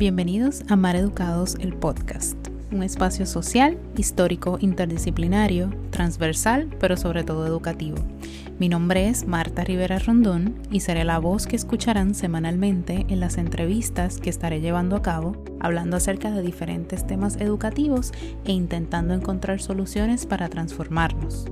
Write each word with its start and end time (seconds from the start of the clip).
Bienvenidos 0.00 0.62
a 0.70 0.76
Mar 0.76 0.96
Educados, 0.96 1.56
el 1.60 1.74
podcast, 1.74 2.34
un 2.72 2.82
espacio 2.82 3.26
social, 3.26 3.78
histórico, 3.98 4.56
interdisciplinario, 4.58 5.74
transversal, 5.90 6.74
pero 6.80 6.96
sobre 6.96 7.22
todo 7.22 7.46
educativo. 7.46 7.98
Mi 8.58 8.70
nombre 8.70 9.10
es 9.10 9.26
Marta 9.26 9.62
Rivera 9.62 9.98
Rondón 9.98 10.54
y 10.70 10.80
seré 10.80 11.04
la 11.04 11.18
voz 11.18 11.46
que 11.46 11.54
escucharán 11.54 12.14
semanalmente 12.14 13.04
en 13.10 13.20
las 13.20 13.36
entrevistas 13.36 14.16
que 14.16 14.30
estaré 14.30 14.62
llevando 14.62 14.96
a 14.96 15.02
cabo, 15.02 15.44
hablando 15.60 15.98
acerca 15.98 16.30
de 16.30 16.40
diferentes 16.40 17.06
temas 17.06 17.36
educativos 17.36 18.12
e 18.46 18.52
intentando 18.52 19.12
encontrar 19.12 19.60
soluciones 19.60 20.24
para 20.24 20.48
transformarnos. 20.48 21.44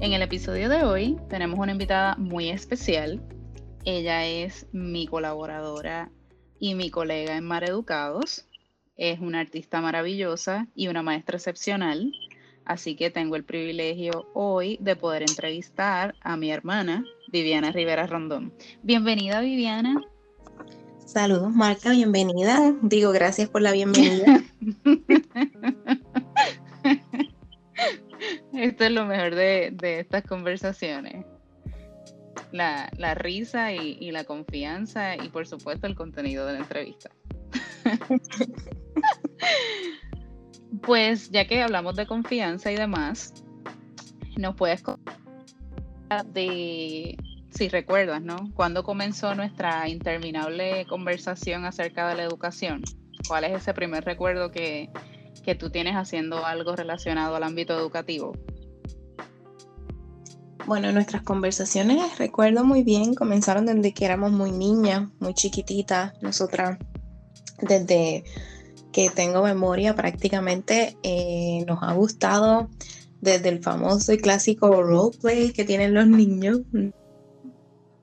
En 0.00 0.14
el 0.14 0.22
episodio 0.22 0.70
de 0.70 0.84
hoy 0.84 1.18
tenemos 1.28 1.58
una 1.58 1.72
invitada 1.72 2.16
muy 2.16 2.48
especial. 2.48 3.20
Ella 3.84 4.24
es 4.24 4.66
mi 4.72 5.06
colaboradora 5.06 6.10
y 6.58 6.74
mi 6.74 6.90
colega 6.90 7.36
en 7.36 7.44
Mar 7.44 7.64
Educados. 7.64 8.46
Es 8.96 9.20
una 9.20 9.40
artista 9.40 9.80
maravillosa 9.80 10.68
y 10.74 10.88
una 10.88 11.02
maestra 11.02 11.36
excepcional. 11.36 12.12
Así 12.64 12.96
que 12.96 13.10
tengo 13.10 13.36
el 13.36 13.44
privilegio 13.44 14.30
hoy 14.34 14.78
de 14.80 14.96
poder 14.96 15.22
entrevistar 15.22 16.14
a 16.20 16.36
mi 16.36 16.50
hermana, 16.50 17.04
Viviana 17.28 17.72
Rivera 17.72 18.06
Rondón. 18.06 18.54
Bienvenida, 18.82 19.40
Viviana. 19.40 20.00
Saludos, 21.04 21.52
Marca, 21.52 21.90
bienvenida. 21.90 22.74
Digo, 22.80 23.12
gracias 23.12 23.48
por 23.48 23.60
la 23.62 23.72
bienvenida. 23.72 24.42
Esto 28.54 28.84
es 28.84 28.90
lo 28.90 29.04
mejor 29.04 29.34
de, 29.34 29.74
estas 29.80 30.24
conversaciones. 30.24 31.26
La, 32.54 33.14
risa 33.16 33.72
y, 33.72 34.12
la 34.12 34.22
confianza 34.22 35.16
y 35.16 35.28
por 35.28 35.44
supuesto 35.44 35.88
el 35.88 35.96
contenido 35.96 36.46
de 36.46 36.52
la 36.52 36.58
entrevista. 36.60 37.10
pues 40.82 41.32
ya 41.32 41.48
que 41.48 41.60
hablamos 41.60 41.96
de 41.96 42.06
confianza 42.06 42.70
y 42.70 42.76
demás, 42.76 43.34
nos 44.36 44.54
puedes 44.54 44.82
contar 44.82 45.16
de, 46.26 47.18
si 47.50 47.68
recuerdas, 47.68 48.22
¿no? 48.22 48.36
¿Cuándo 48.54 48.84
comenzó 48.84 49.34
nuestra 49.34 49.88
interminable 49.88 50.86
conversación 50.88 51.64
acerca 51.64 52.08
de 52.08 52.14
la 52.14 52.22
educación? 52.22 52.84
¿Cuál 53.26 53.44
es 53.44 53.62
ese 53.62 53.74
primer 53.74 54.04
recuerdo 54.04 54.52
que, 54.52 54.90
que 55.42 55.56
tú 55.56 55.70
tienes 55.70 55.96
haciendo 55.96 56.46
algo 56.46 56.76
relacionado 56.76 57.34
al 57.34 57.42
ámbito 57.42 57.76
educativo? 57.76 58.32
Bueno, 60.66 60.90
nuestras 60.92 61.22
conversaciones, 61.22 62.16
recuerdo 62.16 62.64
muy 62.64 62.82
bien, 62.82 63.14
comenzaron 63.14 63.66
desde 63.66 63.92
que 63.92 64.06
éramos 64.06 64.32
muy 64.32 64.50
niñas, 64.50 65.10
muy 65.20 65.34
chiquititas. 65.34 66.14
Nosotras, 66.22 66.78
desde 67.60 68.24
que 68.90 69.10
tengo 69.10 69.42
memoria, 69.42 69.94
prácticamente 69.94 70.96
eh, 71.02 71.64
nos 71.66 71.82
ha 71.82 71.92
gustado 71.92 72.70
desde 73.20 73.50
el 73.50 73.62
famoso 73.62 74.14
y 74.14 74.18
clásico 74.18 74.82
roleplay 74.82 75.52
que 75.52 75.64
tienen 75.64 75.92
los 75.92 76.06
niños, 76.06 76.60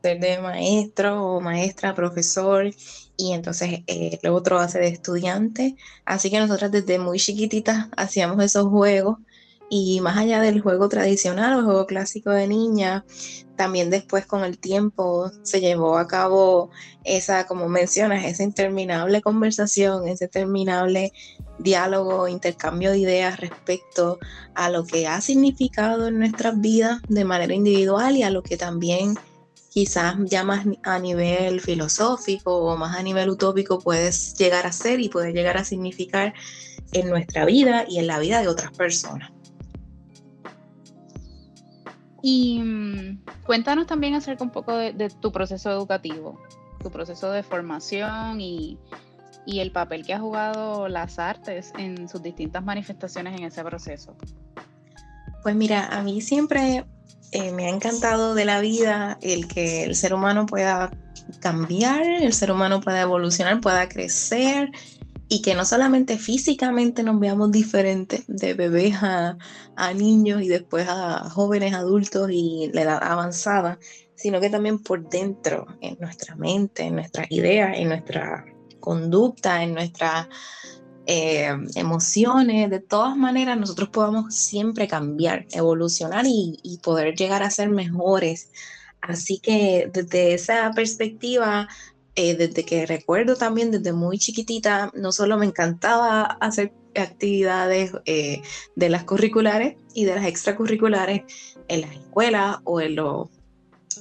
de 0.04 0.40
maestro 0.42 1.24
o 1.24 1.42
maestra, 1.42 1.96
profesor, 1.96 2.72
y 3.18 3.34
entonces 3.34 3.84
eh, 3.88 4.20
el 4.22 4.30
otro 4.30 4.60
hace 4.60 4.78
de 4.78 4.88
estudiante. 4.88 5.76
Así 6.06 6.30
que 6.30 6.40
nosotras 6.40 6.72
desde 6.72 7.00
muy 7.00 7.18
chiquititas 7.18 7.88
hacíamos 7.98 8.44
esos 8.44 8.68
juegos 8.68 9.18
y 9.74 10.02
más 10.02 10.18
allá 10.18 10.42
del 10.42 10.60
juego 10.60 10.90
tradicional 10.90 11.58
o 11.58 11.64
juego 11.64 11.86
clásico 11.86 12.30
de 12.30 12.46
niña, 12.46 13.06
también 13.56 13.90
después 13.90 14.26
con 14.26 14.44
el 14.44 14.58
tiempo 14.60 15.32
se 15.44 15.62
llevó 15.62 15.98
a 15.98 16.08
cabo 16.08 16.72
esa, 17.06 17.48
como 17.48 17.70
mencionas, 17.70 18.26
esa 18.26 18.44
interminable 18.44 19.22
conversación, 19.22 20.10
ese 20.10 20.26
interminable 20.26 21.14
diálogo, 21.58 22.28
intercambio 22.28 22.92
de 22.92 22.98
ideas 22.98 23.40
respecto 23.40 24.20
a 24.56 24.70
lo 24.70 24.84
que 24.84 25.08
ha 25.08 25.22
significado 25.22 26.10
en 26.10 26.20
nuestras 26.20 26.60
vidas 26.60 27.00
de 27.08 27.24
manera 27.24 27.54
individual 27.54 28.18
y 28.18 28.24
a 28.24 28.30
lo 28.30 28.44
que 28.44 28.58
también 28.58 29.18
quizás 29.70 30.16
ya 30.26 30.44
más 30.44 30.66
a 30.84 31.00
nivel 31.00 31.62
filosófico 31.62 32.58
o 32.58 32.76
más 32.76 32.98
a 32.98 33.04
nivel 33.04 33.30
utópico 33.30 33.80
puedes 33.80 34.34
llegar 34.34 34.68
a 34.68 34.74
ser 34.74 35.00
y 35.00 35.08
puede 35.08 35.32
llegar 35.32 35.56
a 35.56 35.64
significar 35.64 36.34
en 36.92 37.10
nuestra 37.10 37.46
vida 37.46 37.86
y 37.88 38.00
en 38.00 38.08
la 38.08 38.20
vida 38.20 38.42
de 38.42 38.50
otras 38.50 38.74
personas. 38.74 39.32
Y 42.22 42.60
mm, 42.60 43.24
cuéntanos 43.46 43.88
también 43.88 44.16
acerca 44.16 44.44
un 44.44 44.52
poco 44.52 44.76
de, 44.76 45.10
tu 45.22 45.32
proceso 45.32 45.72
educativo, 45.72 46.40
tu 46.82 46.92
proceso 46.92 47.32
de 47.32 47.44
formación 47.44 48.42
y, 48.42 48.78
el 49.48 49.72
papel 49.72 50.06
que 50.06 50.14
ha 50.14 50.20
jugado 50.20 50.88
las 50.88 51.20
artes 51.20 51.74
en 51.78 52.08
sus 52.08 52.22
distintas 52.22 52.64
manifestaciones 52.64 53.38
en 53.38 53.46
ese 53.46 53.64
proceso. 53.64 54.16
Pues 55.44 55.56
mira, 55.56 55.88
a 55.88 56.04
mí 56.04 56.22
siempre 56.22 56.86
eh, 57.32 57.52
me 57.52 57.66
ha 57.66 57.70
encantado 57.70 58.36
de 58.36 58.46
la 58.46 58.62
vida 58.62 59.18
el 59.22 59.48
que 59.48 59.84
el 59.84 59.96
ser 59.96 60.14
humano 60.14 60.46
pueda 60.46 60.92
cambiar, 61.40 62.04
el 62.04 62.34
ser 62.34 62.52
humano 62.52 62.82
pueda 62.82 63.02
evolucionar, 63.02 63.60
pueda 63.62 63.90
crecer 63.90 64.72
y 65.34 65.42
que 65.42 65.56
no 65.56 65.64
solamente 65.64 66.18
físicamente 66.18 67.04
nos 67.04 67.18
veamos 67.18 67.54
diferentes 67.54 68.26
de 68.28 68.54
bebés 68.54 68.96
a, 69.02 69.38
niños 69.96 70.42
y 70.42 70.50
después 70.50 70.86
a 70.90 71.30
jóvenes 71.30 71.74
adultos 71.74 72.30
y 72.34 72.70
la 72.74 72.82
edad 72.82 73.00
avanzada, 73.02 73.80
sino 74.14 74.42
que 74.42 74.50
también 74.50 74.80
por 74.80 75.08
dentro, 75.08 75.68
en 75.80 75.98
nuestra 76.02 76.36
mente, 76.36 76.84
en 76.84 76.96
nuestras 76.96 77.32
ideas, 77.32 77.78
en 77.78 77.88
nuestra 77.88 78.44
conducta, 78.82 79.64
en 79.64 79.74
nuestras 79.74 80.28
eh, 81.06 81.56
emociones, 81.76 82.70
de 82.70 82.82
todas 82.82 83.16
maneras 83.16 83.58
nosotros 83.58 83.88
podamos 83.88 84.36
siempre 84.36 84.86
cambiar, 84.90 85.46
evolucionar 85.54 86.26
y 86.28 86.80
poder 86.84 87.16
llegar 87.16 87.42
a 87.42 87.52
ser 87.52 87.70
mejores. 87.70 88.52
Así 89.02 89.40
que 89.40 89.90
desde 89.92 90.34
esa 90.34 90.72
perspectiva 90.76 91.68
eh, 92.16 92.36
desde 92.36 92.66
que 92.66 92.86
recuerdo 92.86 93.36
también, 93.36 93.72
desde 93.72 93.94
muy 93.94 94.18
chiquitita, 94.18 94.92
no 94.94 95.12
solo 95.12 95.38
me 95.38 95.46
encantaba 95.46 96.24
hacer 96.24 96.74
actividades 96.96 97.94
eh, 98.06 98.42
de 98.76 98.90
las 98.90 99.06
curriculares 99.06 99.78
y 99.94 100.06
de 100.06 100.16
las 100.16 100.26
extracurriculares 100.26 101.24
en 101.68 101.82
las 101.82 101.92
escuelas 101.92 102.58
o 102.66 102.82
en 102.82 102.96
los 102.96 103.30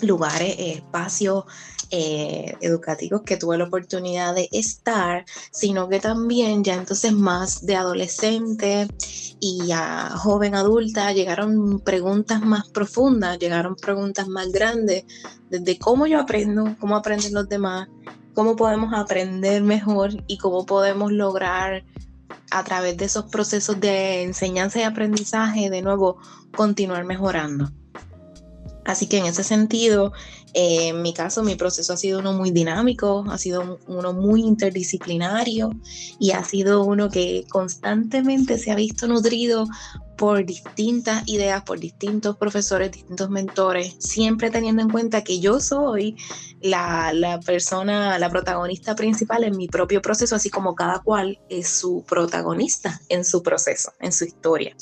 lugares, 0.03 0.57
espacios 0.59 1.45
eh, 1.91 2.57
educativos 2.61 3.23
que 3.23 3.37
tuve 3.37 3.59
la 3.59 3.65
oportunidad 3.65 4.35
de 4.35 4.49
estar, 4.53 5.25
sino 5.51 5.89
que 5.89 5.99
también 5.99 6.63
ya 6.63 6.75
entonces 6.75 7.13
más 7.13 7.67
de 7.67 7.75
adolescente 7.75 8.87
y 9.41 9.73
a 9.73 10.11
joven 10.11 10.55
adulta 10.55 11.13
llegaron 11.13 11.81
preguntas 11.81 12.43
más 12.43 12.69
profundas, 12.69 13.39
llegaron 13.39 13.75
preguntas 13.75 14.29
más 14.29 14.53
grandes, 14.53 15.05
desde 15.49 15.79
cómo 15.79 16.07
yo 16.07 16.21
aprendo, 16.21 16.77
cómo 16.79 16.95
aprenden 16.95 17.35
los 17.35 17.49
demás, 17.49 17.89
cómo 18.35 18.55
podemos 18.55 18.95
aprender 18.95 19.63
mejor 19.63 20.13
y 20.29 20.39
cómo 20.39 20.65
podemos 20.67 21.11
lograr 21.11 21.85
a 22.53 22.63
través 22.63 22.97
de 22.99 23.07
esos 23.07 23.25
procesos 23.25 23.81
de 23.81 24.23
enseñanza 24.23 24.79
y 24.79 24.83
aprendizaje 24.83 25.71
de 25.71 25.83
nuevo 25.83 26.19
continuar 26.55 27.05
mejorando. 27.05 27.71
Así 28.85 29.07
que 29.07 29.19
en 29.19 29.27
ese 29.27 29.45
sentido, 29.45 30.13
eh, 30.55 30.89
en 30.89 31.03
mi 31.03 31.13
caso, 31.13 31.43
mi 31.43 31.55
proceso 31.55 31.93
ha 31.93 31.97
sido 31.97 32.19
uno 32.19 32.33
muy 32.33 32.51
dinámico, 32.51 33.25
ha 33.31 33.39
sido 33.39 33.79
uno 33.87 34.13
muy 34.13 34.43
interdisciplinario 34.43 35.71
y 36.19 36.33
ha 36.33 36.43
sido 36.45 36.85
uno 36.85 37.11
que 37.11 37.45
constantemente 37.49 38.59
se 38.59 38.71
ha 38.71 38.75
visto 38.75 39.07
nutrido 39.07 39.67
por 40.17 40.45
distintas 40.45 41.27
ideas, 41.29 41.63
por 41.63 41.81
distintos 41.81 42.37
profesores, 42.37 42.93
distintos 42.93 43.31
mentores, 43.31 43.97
siempre 43.99 44.51
teniendo 44.51 44.83
en 44.83 44.91
cuenta 44.91 45.25
que 45.25 45.41
yo 45.41 45.61
soy 45.61 46.17
la, 46.61 47.13
la, 47.15 47.41
persona, 47.41 48.19
la 48.19 48.29
protagonista 48.29 48.95
principal 48.95 49.45
en 49.45 49.57
mi 49.57 49.67
propio 49.67 50.03
proceso, 50.03 50.37
así 50.37 50.51
como 50.51 50.75
cada 50.75 50.99
cual 50.99 51.39
es 51.49 51.69
su 51.69 52.05
protagonista 52.07 53.01
en 53.09 53.25
su 53.25 53.43
proceso, 53.43 53.93
en 53.99 54.13
su 54.13 54.25
historia. 54.25 54.77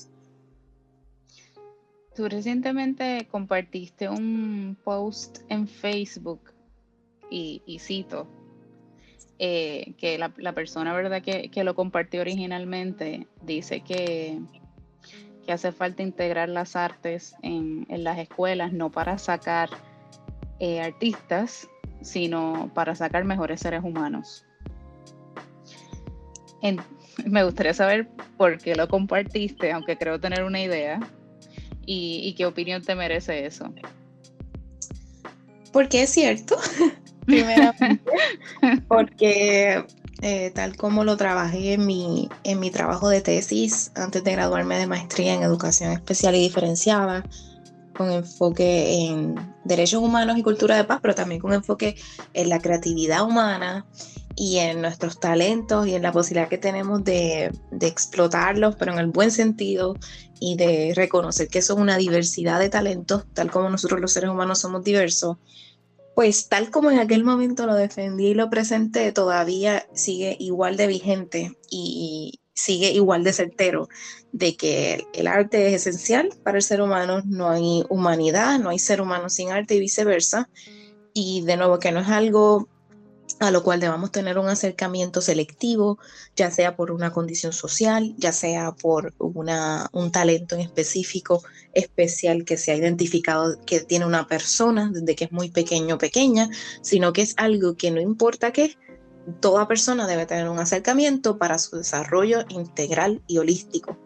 Tú 2.18 2.28
recientemente 2.28 3.28
compartiste 3.30 4.08
un 4.08 4.76
post 4.82 5.38
en 5.48 5.68
Facebook 5.68 6.52
y, 7.30 7.78
cito 7.78 8.26
eh, 9.38 9.94
que 9.96 10.18
la, 10.18 10.52
persona 10.52 10.92
verdad 10.92 11.22
que, 11.22 11.62
lo 11.62 11.76
compartió 11.76 12.22
originalmente 12.22 13.28
dice 13.42 13.82
que, 13.82 14.40
que, 15.46 15.52
hace 15.52 15.70
falta 15.70 16.02
integrar 16.02 16.48
las 16.48 16.74
artes 16.74 17.36
en, 17.42 17.86
las 17.88 18.18
escuelas 18.18 18.72
no 18.72 18.90
para 18.90 19.16
sacar 19.18 19.68
eh, 20.58 20.80
artistas 20.80 21.68
sino 22.00 22.72
para 22.74 22.96
sacar 22.96 23.22
mejores 23.26 23.60
seres 23.60 23.84
humanos. 23.84 24.44
me 27.24 27.44
gustaría 27.44 27.74
saber 27.74 28.08
por 28.36 28.58
qué 28.58 28.74
lo 28.74 28.88
compartiste, 28.88 29.70
aunque 29.70 29.96
creo 29.96 30.18
tener 30.18 30.42
una 30.42 30.60
idea, 30.60 30.98
y, 31.90 32.34
qué 32.34 32.44
opinión 32.44 32.82
te 32.82 32.94
merece 32.94 33.46
eso. 33.46 33.72
Porque 35.72 36.02
es 36.02 36.10
cierto, 36.10 36.56
primeramente, 37.26 38.00
porque 38.88 39.84
eh, 40.20 40.50
tal 40.54 40.76
como 40.76 41.04
lo 41.04 41.16
trabajé 41.16 41.74
en 41.74 41.86
mi, 41.86 42.28
en 42.44 42.60
mi 42.60 42.70
trabajo 42.70 43.08
de 43.08 43.22
tesis 43.22 43.90
antes 43.94 44.22
de 44.22 44.32
graduarme 44.32 44.76
de 44.76 44.86
maestría 44.86 45.32
en 45.32 45.42
educación 45.42 45.92
especial 45.92 46.34
y 46.34 46.40
diferenciada, 46.40 47.24
con 47.96 48.12
enfoque 48.12 49.06
en 49.06 49.34
derechos 49.64 50.02
humanos 50.02 50.36
y 50.36 50.42
cultura 50.42 50.76
de 50.76 50.84
paz, 50.84 50.98
pero 51.00 51.14
también 51.14 51.40
con 51.40 51.54
enfoque 51.54 51.96
en 52.34 52.50
la 52.50 52.60
creatividad 52.60 53.24
humana 53.24 53.86
y 54.38 54.58
en 54.58 54.80
nuestros 54.80 55.18
talentos 55.18 55.88
y 55.88 55.94
en 55.94 56.02
la 56.02 56.12
posibilidad 56.12 56.48
que 56.48 56.58
tenemos 56.58 57.02
de, 57.02 57.50
de 57.72 57.86
explotarlos, 57.88 58.76
pero 58.76 58.92
en 58.92 59.00
el 59.00 59.08
buen 59.08 59.32
sentido 59.32 59.96
y 60.40 60.56
de 60.56 60.92
reconocer 60.94 61.48
que 61.48 61.60
son 61.60 61.80
una 61.80 61.96
diversidad 61.96 62.60
de 62.60 62.68
talentos, 62.68 63.24
tal 63.34 63.50
como 63.50 63.68
nosotros 63.68 64.00
los 64.00 64.12
seres 64.12 64.30
humanos 64.30 64.60
somos 64.60 64.84
diversos 64.84 65.36
pues 66.14 66.48
tal 66.48 66.72
como 66.72 66.90
en 66.90 66.98
aquel 66.98 67.22
momento 67.22 67.64
lo 67.64 67.76
defendí 67.76 68.28
y 68.28 68.34
lo 68.34 68.50
presenté, 68.50 69.12
todavía 69.12 69.86
sigue 69.94 70.36
igual 70.40 70.76
de 70.76 70.88
vigente 70.88 71.56
y 71.70 72.40
sigue 72.54 72.90
igual 72.90 73.22
de 73.22 73.32
certero 73.32 73.88
de 74.32 74.56
que 74.56 75.06
el 75.14 75.28
arte 75.28 75.68
es 75.68 75.86
esencial 75.86 76.30
para 76.42 76.58
el 76.58 76.64
ser 76.64 76.82
humano, 76.82 77.22
no 77.24 77.50
hay 77.50 77.84
humanidad, 77.88 78.58
no 78.58 78.70
hay 78.70 78.80
ser 78.80 79.00
humano 79.00 79.30
sin 79.30 79.52
arte 79.52 79.76
y 79.76 79.80
viceversa. 79.80 80.50
Y 81.14 81.42
de 81.42 81.56
nuevo 81.56 81.78
que 81.78 81.92
no 81.92 82.00
es 82.00 82.08
algo 82.08 82.68
a 83.40 83.50
lo 83.50 83.62
cual 83.62 83.80
debamos 83.80 84.10
tener 84.10 84.38
un 84.38 84.48
acercamiento 84.48 85.20
selectivo, 85.20 85.98
ya 86.36 86.50
sea 86.50 86.76
por 86.76 86.90
una 86.90 87.12
condición 87.12 87.52
social, 87.52 88.14
ya 88.16 88.32
sea 88.32 88.72
por 88.72 89.14
una, 89.18 89.88
un 89.92 90.10
talento 90.10 90.54
en 90.54 90.62
específico, 90.62 91.42
especial 91.74 92.44
que 92.44 92.56
se 92.56 92.72
ha 92.72 92.76
identificado 92.76 93.60
que 93.64 93.80
tiene 93.80 94.06
una 94.06 94.26
persona 94.26 94.90
desde 94.92 95.14
que 95.14 95.24
es 95.24 95.32
muy 95.32 95.50
pequeño 95.50 95.96
o 95.96 95.98
pequeña, 95.98 96.48
sino 96.82 97.12
que 97.12 97.22
es 97.22 97.34
algo 97.36 97.76
que 97.76 97.90
no 97.90 98.00
importa 98.00 98.52
qué, 98.52 98.76
toda 99.40 99.68
persona 99.68 100.06
debe 100.06 100.26
tener 100.26 100.48
un 100.48 100.58
acercamiento 100.58 101.38
para 101.38 101.58
su 101.58 101.76
desarrollo 101.76 102.44
integral 102.48 103.22
y 103.26 103.38
holístico. 103.38 103.98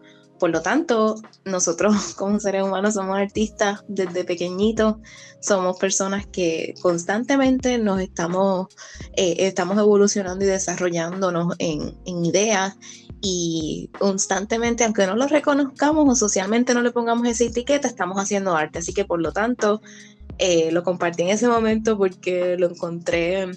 Por 0.43 0.49
lo 0.49 0.61
tanto, 0.61 1.21
nosotros 1.45 1.95
como 2.17 2.37
seres 2.37 2.63
humanos 2.63 2.95
somos 2.95 3.17
artistas 3.17 3.79
desde 3.87 4.25
pequeñitos, 4.25 4.97
somos 5.39 5.77
personas 5.77 6.27
que 6.27 6.75
constantemente 6.81 7.77
nos 7.77 8.01
estamos, 8.01 8.67
eh, 9.15 9.35
estamos 9.39 9.77
evolucionando 9.77 10.43
y 10.43 10.49
desarrollándonos 10.49 11.55
en, 11.59 11.95
ideas 12.25 12.75
y 13.21 13.89
constantemente, 13.97 14.83
aunque 14.83 15.07
no 15.07 15.15
lo 15.15 15.27
reconozcamos 15.27 16.09
o 16.09 16.15
socialmente 16.17 16.73
no 16.73 16.81
le 16.81 16.91
pongamos 16.91 17.25
esa 17.25 17.45
etiqueta, 17.45 17.87
estamos 17.87 18.17
haciendo 18.19 18.53
arte. 18.53 18.79
Así 18.79 18.93
que 18.93 19.05
por 19.05 19.21
lo 19.21 19.31
tanto, 19.31 19.81
eh, 20.39 20.73
lo 20.73 20.83
compartí 20.83 21.21
en 21.21 21.29
ese 21.29 21.47
momento 21.47 21.97
porque 21.97 22.57
lo 22.57 22.69
encontré 22.69 23.49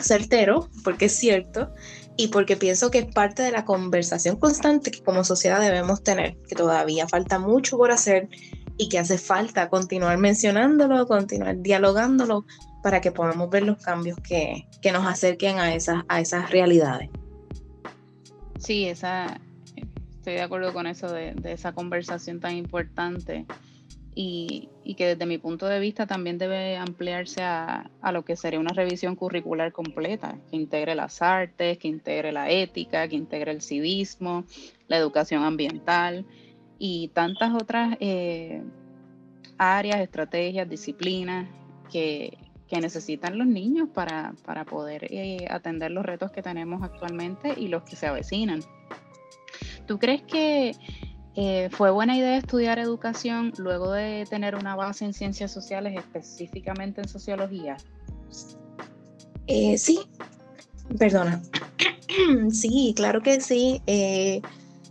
certero, 0.00 0.68
porque 0.82 1.04
es 1.04 1.12
cierto, 1.12 1.72
y 2.20 2.28
porque 2.28 2.58
pienso 2.58 2.90
que 2.90 2.98
es 2.98 3.06
parte 3.06 3.42
de 3.42 3.50
la 3.50 3.64
conversación 3.64 4.36
constante 4.36 4.90
que 4.90 5.02
como 5.02 5.24
sociedad 5.24 5.58
debemos 5.58 6.02
tener, 6.02 6.36
que 6.46 6.54
todavía 6.54 7.08
falta 7.08 7.38
mucho 7.38 7.78
por 7.78 7.92
hacer 7.92 8.28
y 8.76 8.90
que 8.90 8.98
hace 8.98 9.16
falta 9.16 9.70
continuar 9.70 10.18
mencionándolo, 10.18 11.06
continuar 11.06 11.62
dialogándolo 11.62 12.44
para 12.82 13.00
que 13.00 13.10
podamos 13.10 13.48
ver 13.48 13.62
los 13.62 13.78
cambios 13.82 14.18
que, 14.18 14.66
nos 14.92 15.06
acerquen 15.06 15.58
a 15.58 15.74
esas, 15.74 16.04
a 16.08 16.20
esas 16.20 16.50
realidades. 16.50 17.08
Sí, 18.58 18.86
esa, 18.86 19.40
estoy 20.18 20.34
de 20.34 20.42
acuerdo 20.42 20.74
con 20.74 20.86
eso 20.86 21.10
de, 21.10 21.32
de 21.32 21.52
esa 21.52 21.72
conversación 21.72 22.38
tan 22.38 22.54
importante 22.54 23.46
y, 24.14 24.68
que 24.94 25.06
desde 25.08 25.26
mi 25.26 25.38
punto 25.38 25.66
de 25.66 25.78
vista 25.78 26.06
también 26.06 26.38
debe 26.38 26.76
ampliarse 26.76 27.42
a, 27.42 27.90
lo 28.12 28.24
que 28.24 28.36
sería 28.36 28.58
una 28.60 28.72
revisión 28.72 29.16
curricular 29.16 29.72
completa, 29.72 30.38
que 30.50 30.56
integre 30.56 30.94
las 30.94 31.22
artes, 31.22 31.78
que 31.78 31.88
integre 31.88 32.32
la 32.32 32.50
ética, 32.50 33.08
que 33.08 33.16
integre 33.16 33.52
el 33.52 33.62
civismo, 33.62 34.44
la 34.88 34.96
educación 34.96 35.44
ambiental 35.44 36.24
y 36.78 37.08
tantas 37.08 37.54
otras 37.54 37.96
eh, 38.00 38.62
áreas, 39.58 40.00
estrategias, 40.00 40.68
disciplinas 40.68 41.48
que, 41.90 42.36
necesitan 42.70 43.36
los 43.36 43.48
niños 43.48 43.88
para, 43.92 44.32
poder 44.64 45.04
eh, 45.10 45.44
atender 45.50 45.90
los 45.90 46.06
retos 46.06 46.30
que 46.30 46.40
tenemos 46.40 46.84
actualmente 46.84 47.52
y 47.56 47.66
los 47.66 47.82
que 47.82 47.96
se 47.96 48.06
avecinan. 48.06 48.60
¿Tú 49.88 49.98
crees 49.98 50.22
que 50.22 50.76
eh, 51.42 51.70
¿Fue 51.70 51.90
buena 51.90 52.18
idea 52.18 52.36
estudiar 52.36 52.78
educación 52.78 53.54
luego 53.56 53.92
de 53.92 54.26
tener 54.28 54.54
una 54.54 54.76
base 54.76 55.06
en 55.06 55.14
ciencias 55.14 55.50
sociales, 55.50 55.96
específicamente 55.96 57.00
en 57.00 57.08
sociología? 57.08 57.78
Eh, 59.46 59.78
sí, 59.78 60.00
perdona. 60.98 61.40
sí, 62.52 62.92
claro 62.94 63.22
que 63.22 63.40
sí. 63.40 63.80
Eh, 63.86 64.42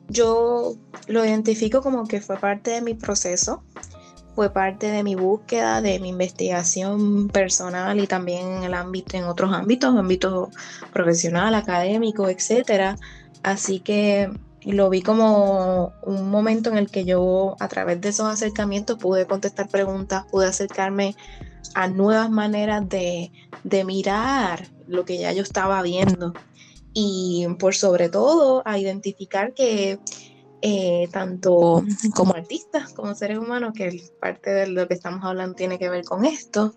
yo 0.08 0.74
lo 1.06 1.24
identifico 1.24 1.84
como 1.84 2.08
que 2.08 2.20
fue 2.20 2.38
parte 2.38 2.72
de 2.72 2.82
mi 2.82 2.96
proceso, 2.96 3.62
fue 4.34 4.52
parte 4.52 4.88
de 4.88 5.04
mi 5.04 5.14
búsqueda, 5.14 5.84
de 5.84 6.00
mi 6.00 6.10
investigación 6.10 7.28
personal 7.28 8.00
y 8.00 8.08
también 8.08 8.48
en 8.48 8.64
el 8.64 8.74
ámbito, 8.74 9.18
en 9.18 9.26
otros 9.26 9.54
ámbitos, 9.54 9.96
ámbito 9.96 10.50
profesional, 10.92 11.54
académico, 11.54 12.28
etcétera. 12.28 12.98
Así 13.44 13.82
que 13.82 14.32
y 14.62 14.74
lo 14.74 14.90
vi 14.90 15.02
como 15.02 15.94
un 16.04 16.30
momento 16.30 16.70
en 16.70 16.78
el 16.78 16.92
que 16.92 17.06
yo 17.06 17.56
a 17.60 17.68
través 17.68 18.02
de 18.02 18.10
esos 18.10 18.28
acercamientos 18.28 18.98
pude 18.98 19.26
contestar 19.26 19.70
preguntas, 19.70 20.26
pude 20.30 20.48
acercarme 20.48 21.16
a 21.76 21.88
nuevas 21.88 22.30
maneras 22.30 22.88
de, 22.90 23.32
mirar 23.86 24.68
lo 24.88 25.06
que 25.06 25.18
ya 25.18 25.32
yo 25.32 25.44
estaba 25.44 25.82
viendo. 25.82 26.34
Y 26.94 27.48
por 27.60 27.76
sobre 27.76 28.10
todo 28.10 28.64
a 28.66 28.78
identificar 28.78 29.54
que 29.54 30.00
eh, 30.62 31.08
tanto 31.12 31.84
como 32.16 32.34
artistas 32.34 32.92
como 32.94 33.16
seres 33.16 33.38
humanos, 33.38 33.74
que 33.74 34.12
parte 34.20 34.50
de 34.50 34.68
lo 34.68 34.88
que 34.88 34.96
estamos 34.96 35.24
hablando 35.24 35.56
tiene 35.56 35.80
que 35.80 35.90
ver 35.90 36.04
con 36.04 36.26
esto, 36.26 36.74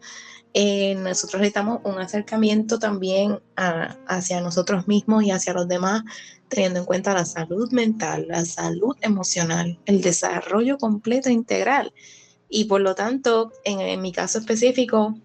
eh, 0.55 0.95
nosotros 0.97 1.41
necesitamos 1.41 1.81
un 1.85 1.99
acercamiento 1.99 2.79
también 2.79 3.41
hacia 3.57 4.41
nosotros 4.41 4.87
mismos 4.87 5.25
y 5.25 5.31
hacia 5.31 5.55
los 5.55 5.69
demás, 5.69 6.03
teniendo 6.49 6.81
en 6.81 6.85
cuenta 6.85 7.15
la 7.15 7.25
salud 7.25 7.71
mental, 7.73 8.27
la 8.29 8.45
salud 8.45 8.97
emocional, 9.01 9.79
el 9.87 10.03
desarrollo 10.03 10.79
completo 10.79 11.29
e 11.29 11.33
integral. 11.33 11.93
Y 12.49 12.65
por 12.67 12.83
lo 12.83 12.95
tanto, 12.95 13.53
en 13.65 14.01
mi 14.03 14.13
caso 14.13 14.39
específico, 14.39 15.17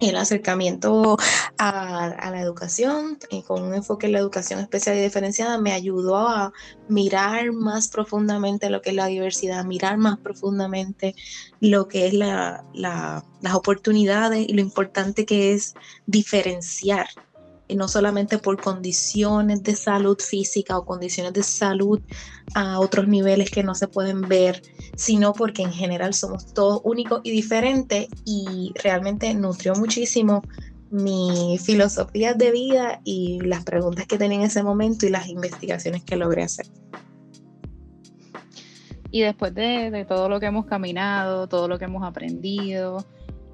el 0.00 0.16
acercamiento 0.16 1.16
a, 1.58 2.30
la 2.30 2.40
educación 2.40 3.18
y 3.30 3.42
con 3.42 3.62
un 3.62 3.74
enfoque 3.74 4.06
en 4.06 4.12
la 4.12 4.18
educación 4.18 4.60
especial 4.60 4.96
y 4.96 5.02
diferenciada 5.02 5.58
me 5.58 5.72
ayudó 5.72 6.16
a 6.28 6.52
mirar 6.88 7.52
más 7.52 7.88
profundamente 7.88 8.70
lo 8.70 8.80
que 8.80 8.90
es 8.90 8.96
la 8.96 9.06
diversidad, 9.06 9.64
mirar 9.64 9.98
más 9.98 10.18
profundamente 10.18 11.14
lo 11.60 11.86
que 11.86 12.06
es 12.06 12.14
la, 12.14 12.64
las 12.72 13.54
oportunidades 13.54 14.48
y 14.48 14.54
lo 14.54 14.60
importante 14.62 15.26
que 15.26 15.52
es 15.52 15.74
diferenciar 16.06 17.08
y 17.70 17.76
no 17.76 17.88
solamente 17.88 18.38
por 18.38 18.60
condiciones 18.60 19.62
de 19.62 19.76
salud 19.76 20.18
física 20.18 20.76
o 20.76 20.84
condiciones 20.84 21.32
de 21.32 21.42
salud 21.42 22.00
a 22.54 22.80
otros 22.80 23.06
niveles 23.06 23.50
que 23.50 23.62
no 23.62 23.74
se 23.74 23.88
pueden 23.88 24.22
ver, 24.22 24.62
sino 24.96 25.32
porque 25.32 25.62
en 25.62 25.72
general 25.72 26.14
somos 26.14 26.52
todos 26.52 26.80
únicos 26.84 27.20
y 27.24 27.30
diferentes 27.30 28.08
y 28.24 28.72
realmente 28.82 29.32
nutrió 29.34 29.74
muchísimo 29.74 30.42
mi 30.90 31.58
filosofía 31.64 32.34
de 32.34 32.50
vida 32.50 33.00
y 33.04 33.40
las 33.40 33.64
preguntas 33.64 34.06
que 34.06 34.18
tenía 34.18 34.38
en 34.38 34.44
ese 34.44 34.62
momento 34.62 35.06
y 35.06 35.10
las 35.10 35.28
investigaciones 35.28 36.02
que 36.02 36.16
logré 36.16 36.42
hacer. 36.42 36.66
Y 39.12 39.22
después 39.22 39.54
de, 39.54 40.04
todo 40.08 40.28
lo 40.28 40.38
que 40.38 40.46
hemos 40.46 40.66
caminado, 40.66 41.48
todo 41.48 41.66
lo 41.66 41.78
que 41.78 41.86
hemos 41.86 42.04
aprendido, 42.04 43.04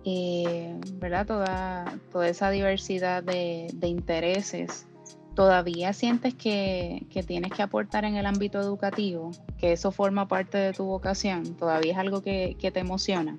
eh, 0.09 0.79
¿verdad? 1.01 1.27
Toda, 1.27 1.99
toda 2.13 2.29
esa 2.29 2.49
diversidad 2.51 3.25
de, 3.25 3.69
intereses, 3.83 4.87
¿todavía 5.35 5.93
sientes 5.93 6.33
que, 6.33 7.05
tienes 7.27 7.53
que 7.53 7.63
aportar 7.63 8.05
en 8.05 8.15
el 8.15 8.25
ámbito 8.25 8.61
educativo? 8.61 9.33
¿Que 9.59 9.73
eso 9.73 9.91
forma 9.91 10.29
parte 10.29 10.59
de 10.59 10.73
tu 10.73 10.85
vocación? 10.85 11.57
¿Todavía 11.57 11.95
es 11.95 11.99
algo 11.99 12.23
que, 12.23 12.57
te 12.61 12.79
emociona? 12.79 13.37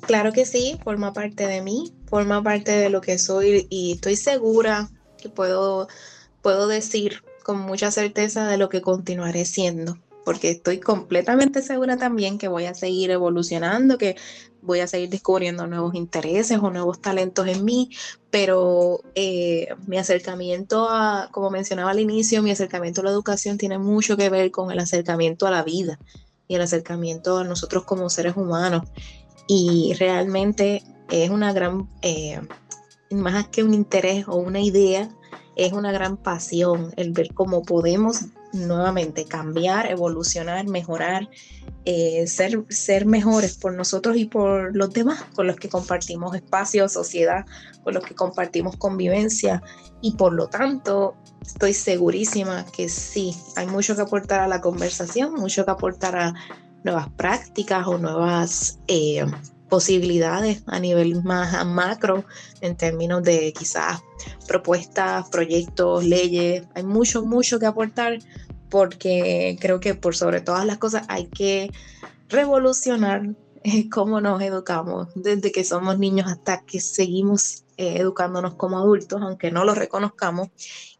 Claro 0.00 0.32
que 0.32 0.46
sí, 0.46 0.80
forma 0.82 1.12
parte 1.12 1.46
de 1.46 1.60
mí, 1.60 1.92
forma 2.06 2.42
parte 2.42 2.72
de 2.72 2.88
lo 2.88 3.02
que 3.02 3.18
soy 3.18 3.66
y 3.68 3.92
estoy 3.92 4.16
segura 4.16 4.88
que 5.20 5.28
puedo, 5.28 5.86
puedo 6.40 6.66
decir 6.66 7.22
con 7.44 7.60
mucha 7.60 7.90
certeza 7.90 8.48
de 8.48 8.56
lo 8.56 8.70
que 8.70 8.80
continuaré 8.80 9.44
siendo 9.44 9.98
porque 10.24 10.50
estoy 10.50 10.78
completamente 10.78 11.62
segura 11.62 11.96
también 11.96 12.38
que 12.38 12.46
voy 12.46 12.66
a 12.66 12.74
seguir 12.74 13.10
evolucionando, 13.10 13.98
que 13.98 14.16
voy 14.62 14.80
a 14.80 14.86
seguir 14.86 15.10
descubriendo 15.10 15.66
nuevos 15.66 15.94
intereses 15.94 16.58
o 16.58 16.70
nuevos 16.70 17.00
talentos 17.00 17.46
en 17.48 17.64
mí, 17.64 17.90
pero 18.30 19.00
eh, 19.14 19.68
mi 19.86 19.98
acercamiento 19.98 20.88
a, 20.88 21.28
como 21.32 21.50
mencionaba 21.50 21.90
al 21.90 22.00
inicio, 22.00 22.42
mi 22.42 22.52
acercamiento 22.52 23.00
a 23.00 23.04
la 23.04 23.10
educación 23.10 23.58
tiene 23.58 23.78
mucho 23.78 24.16
que 24.16 24.30
ver 24.30 24.50
con 24.50 24.70
el 24.70 24.78
acercamiento 24.78 25.46
a 25.46 25.50
la 25.50 25.62
vida 25.62 25.98
y 26.48 26.54
el 26.54 26.62
acercamiento 26.62 27.38
a 27.38 27.44
nosotros 27.44 27.84
como 27.84 28.08
seres 28.08 28.36
humanos. 28.36 28.88
Y 29.48 29.94
realmente 29.98 30.82
es 31.10 31.30
una 31.30 31.52
gran, 31.52 31.90
eh, 32.00 32.40
más 33.10 33.48
que 33.48 33.64
un 33.64 33.74
interés 33.74 34.26
o 34.28 34.36
una 34.36 34.60
idea, 34.60 35.10
es 35.56 35.72
una 35.72 35.92
gran 35.92 36.16
pasión 36.16 36.92
el 36.96 37.12
ver 37.12 37.34
cómo 37.34 37.62
podemos 37.62 38.26
nuevamente 38.52 39.24
cambiar, 39.24 39.90
evolucionar, 39.90 40.66
mejorar, 40.66 41.28
eh, 41.84 42.26
ser, 42.26 42.64
ser 42.68 43.06
mejores 43.06 43.56
por 43.56 43.74
nosotros 43.74 44.16
y 44.16 44.26
por 44.26 44.74
los 44.76 44.92
demás, 44.92 45.24
con 45.34 45.46
los 45.46 45.56
que 45.56 45.68
compartimos 45.68 46.34
espacio, 46.34 46.88
sociedad, 46.88 47.44
con 47.82 47.94
los 47.94 48.04
que 48.04 48.14
compartimos 48.14 48.76
convivencia 48.76 49.62
y 50.00 50.14
por 50.14 50.32
lo 50.32 50.48
tanto 50.48 51.14
estoy 51.40 51.74
segurísima 51.74 52.64
que 52.66 52.88
sí, 52.88 53.34
hay 53.56 53.66
mucho 53.66 53.96
que 53.96 54.02
aportar 54.02 54.40
a 54.40 54.48
la 54.48 54.60
conversación, 54.60 55.34
mucho 55.34 55.64
que 55.64 55.70
aportar 55.70 56.16
a 56.16 56.34
nuevas 56.84 57.08
prácticas 57.16 57.86
o 57.86 57.98
nuevas 57.98 58.78
eh, 58.86 59.24
posibilidades 59.68 60.62
a 60.66 60.78
nivel 60.78 61.22
más 61.24 61.64
macro 61.66 62.24
en 62.60 62.76
términos 62.76 63.22
de 63.22 63.52
quizás 63.52 64.02
propuestas, 64.46 65.28
proyectos, 65.30 66.04
leyes. 66.04 66.64
Hay 66.74 66.82
mucho, 66.82 67.24
mucho 67.24 67.58
que 67.58 67.66
aportar 67.66 68.18
porque 68.72 69.58
creo 69.60 69.80
que 69.80 69.94
por 69.94 70.16
sobre 70.16 70.40
todas 70.40 70.64
las 70.64 70.78
cosas 70.78 71.04
hay 71.08 71.26
que 71.26 71.70
revolucionar 72.30 73.36
eh, 73.64 73.90
cómo 73.90 74.22
nos 74.22 74.40
educamos 74.40 75.08
desde 75.14 75.52
que 75.52 75.62
somos 75.62 75.98
niños 75.98 76.26
hasta 76.26 76.64
que 76.64 76.80
seguimos 76.80 77.64
eh, 77.76 77.98
educándonos 77.98 78.54
como 78.54 78.78
adultos, 78.78 79.20
aunque 79.20 79.50
no 79.50 79.66
lo 79.66 79.74
reconozcamos. 79.74 80.48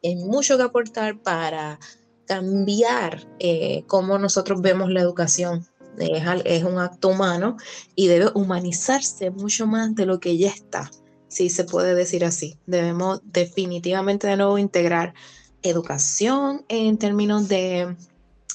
Hay 0.05 0.17
mucho 0.17 0.59
que 0.59 0.65
aportar 0.65 1.23
para 1.23 1.81
cambiar 2.27 3.27
eh, 3.39 3.85
cómo 3.87 4.19
nosotros 4.19 4.61
vemos 4.61 4.91
la 4.91 5.01
educación. 5.01 5.67
Es, 5.99 6.23
es, 6.45 6.65
un 6.65 6.79
acto 6.79 7.09
humano 7.09 7.57
y 7.95 8.07
debe 8.07 8.31
humanizarse 8.35 9.31
mucho 9.31 9.67
más 9.67 9.95
de 9.95 10.05
lo 10.05 10.21
que 10.21 10.37
ya 10.37 10.49
está, 10.51 10.91
si 11.29 11.49
se 11.49 11.65
puede 11.65 11.95
decir 11.95 12.23
así. 12.27 12.59
Debemos 12.67 13.23
definitivamente 13.25 14.27
de 14.27 14.37
nuevo 14.37 14.59
integrar 14.59 15.15
educación 15.63 16.65
en 16.69 16.99
términos 16.99 17.49
de 17.49 17.97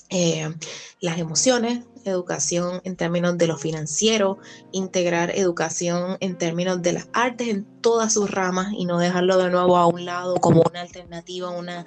eh, 0.09 0.53
las 1.01 1.19
emociones, 1.19 1.83
educación 2.05 2.81
en 2.83 2.95
términos 2.95 3.37
de 3.37 3.47
lo 3.47 3.57
financiero, 3.57 4.37
integrar 4.71 5.31
educación 5.35 6.17
en 6.21 6.37
términos 6.37 6.81
de 6.81 6.93
las 6.93 7.09
artes 7.13 7.49
en 7.49 7.65
todas 7.81 8.13
sus 8.13 8.31
ramas 8.31 8.73
y 8.73 8.85
no 8.85 8.99
dejarlo 8.99 9.37
de 9.37 9.49
nuevo 9.49 9.77
a 9.77 9.87
un 9.87 10.05
lado 10.05 10.35
como 10.35 10.63
una 10.69 10.81
alternativa, 10.81 11.49
una 11.49 11.85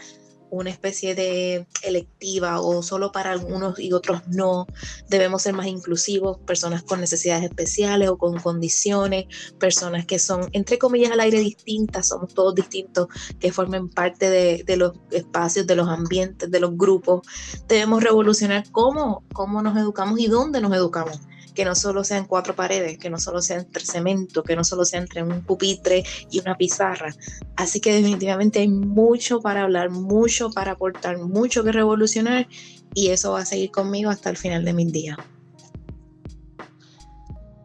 una 0.50 0.71
especie 0.71 1.14
de 1.14 1.66
electiva 1.83 2.61
o 2.61 2.83
solo 2.83 3.12
para 3.12 3.30
algunos 3.30 3.78
y 3.78 3.92
otros 3.92 4.23
no. 4.28 4.66
Debemos 5.09 5.42
ser 5.42 5.54
más 5.54 5.66
inclusivos, 5.66 6.38
personas 6.38 6.83
con 6.83 7.00
necesidades 7.00 7.45
especiales 7.45 8.09
o 8.09 8.19
con 8.19 8.38
condiciones, 8.38 9.26
personas 9.59 10.07
que 10.07 10.19
son, 10.19 10.49
entre 10.52 10.78
comillas, 10.78 11.12
al 11.12 11.21
aire 11.21 11.40
distintas, 11.40 12.09
somos 12.09 12.35
todos 12.35 12.54
distintos, 12.54 13.09
que 13.38 13.52
formen 13.52 13.88
parte 13.88 14.30
de, 14.30 14.64
de 14.64 14.76
los 14.76 14.92
espacios, 15.11 15.66
de 15.66 15.76
los 15.76 15.88
ambientes, 15.88 16.50
de 16.50 16.61
los 16.61 16.76
grupos. 16.76 17.23
Debemos 17.69 18.02
revolucionar 18.02 18.64
cómo, 18.71 19.25
cómo 19.33 19.62
nos 19.62 19.76
educamos 19.76 20.19
y 20.21 20.26
dónde 20.26 20.61
nos 20.61 20.75
educamos 20.75 21.19
que 21.54 21.64
no 21.64 21.75
solo 21.75 22.04
sean 22.04 22.26
cuatro 22.26 22.54
paredes, 22.54 22.99
que 22.99 23.11
no 23.11 23.19
solo 23.19 23.42
sea 23.42 23.59
entre 23.59 23.85
cemento, 23.85 24.42
que 24.42 24.57
no 24.57 24.64
solo 24.64 24.85
sea 24.85 25.00
entre 25.00 25.23
un 25.23 25.42
pupitre 25.42 26.04
y 26.30 26.40
una 26.40 26.57
pizarra. 26.57 27.14
Así 27.57 27.80
que 27.80 27.92
definitivamente 27.92 28.61
hay 28.61 28.69
mucho 28.69 29.40
para 29.40 29.62
hablar, 29.62 29.90
mucho 29.90 30.50
para 30.50 30.73
aportar, 30.73 31.19
mucho 31.19 31.64
que 31.64 31.73
revolucionar 31.73 32.49
y 32.95 33.09
eso 33.09 33.33
va 33.33 33.40
a 33.40 33.47
seguir 33.47 33.71
conmigo 33.71 34.11
hasta 34.11 34.30
el 34.30 34.37
final 34.37 34.64
de 34.64 34.73
mis 34.73 34.92
días. 34.92 35.16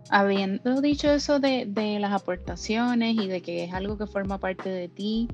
Habiendo 0.10 0.82
dicho 0.82 1.12
eso 1.12 1.40
de, 1.40 1.66
las 2.00 2.14
aportaciones 2.14 3.16
y 3.16 3.28
de 3.28 3.42
que 3.42 3.64
es 3.66 3.74
algo 3.74 3.98
que 3.98 4.08
forma 4.08 4.40
parte 4.40 4.70
de 4.70 4.88
ti, 4.88 5.28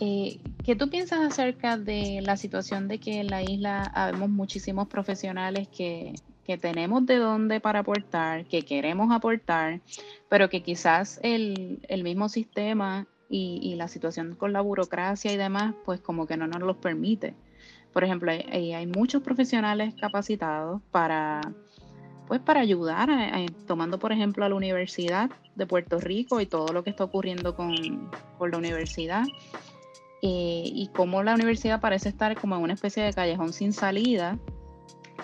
eh, 0.00 0.40
¿Qué 0.64 0.74
tú 0.74 0.88
piensas 0.88 1.20
acerca 1.20 1.76
de 1.76 2.20
la 2.22 2.38
situación 2.38 2.88
de 2.88 2.98
que 2.98 3.20
en 3.20 3.26
la 3.26 3.42
isla 3.42 3.82
habemos 3.94 4.30
muchísimos 4.30 4.88
profesionales 4.88 5.68
que 5.68 6.14
que 6.44 6.58
tenemos 6.58 7.06
de 7.06 7.16
dónde 7.16 7.60
para 7.60 7.80
aportar, 7.80 8.44
que 8.44 8.62
queremos 8.62 9.10
aportar, 9.12 9.80
pero 10.28 10.48
que 10.48 10.62
quizás 10.62 11.18
el, 11.22 11.80
mismo 12.04 12.28
sistema 12.28 13.06
y, 13.28 13.74
la 13.76 13.88
situación 13.88 14.36
con 14.36 14.52
la 14.52 14.60
burocracia 14.60 15.32
y 15.32 15.36
demás, 15.36 15.74
pues 15.84 16.00
como 16.00 16.26
que 16.26 16.36
no 16.36 16.46
nos 16.46 16.60
los 16.60 16.76
permite. 16.76 17.34
Por 17.92 18.04
ejemplo, 18.04 18.30
hay, 18.30 18.86
muchos 18.86 19.22
profesionales 19.22 19.94
capacitados 19.98 20.82
para, 20.90 21.40
pues 22.26 22.40
para 22.40 22.60
ayudar, 22.60 23.08
tomando 23.66 23.98
por 23.98 24.12
ejemplo 24.12 24.44
a 24.44 24.48
la 24.48 24.54
Universidad 24.54 25.30
de 25.54 25.66
Puerto 25.66 25.98
Rico 25.98 26.40
y 26.40 26.46
todo 26.46 26.72
lo 26.72 26.84
que 26.84 26.90
está 26.90 27.04
ocurriendo 27.04 27.56
con, 27.56 28.10
la 28.40 28.58
universidad. 28.58 29.24
Eh, 30.26 30.62
y 30.64 30.88
cómo 30.94 31.22
la 31.22 31.34
universidad 31.34 31.82
parece 31.82 32.08
estar 32.08 32.34
como 32.40 32.56
en 32.56 32.62
una 32.62 32.72
especie 32.72 33.02
de 33.02 33.12
callejón 33.12 33.52
sin 33.52 33.74
salida, 33.74 34.38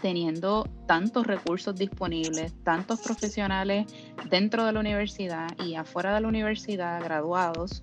teniendo 0.01 0.69
tantos 0.87 1.27
recursos 1.27 1.75
disponibles, 1.77 2.53
tantos 2.65 3.01
profesionales 3.01 3.87
dentro 4.29 4.65
de 4.65 4.73
la 4.73 4.81
universidad 4.81 5.49
y 5.65 5.75
afuera 5.75 6.15
de 6.15 6.21
la 6.21 6.29
universidad, 6.29 7.03
graduados, 7.03 7.83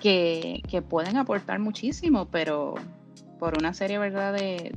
que, 0.00 0.84
pueden 0.88 1.16
aportar 1.16 1.58
muchísimo, 1.58 2.28
pero 2.30 2.74
por 3.38 3.58
una 3.58 3.74
serie 3.74 3.98
¿verdad? 3.98 4.34
De, 4.34 4.76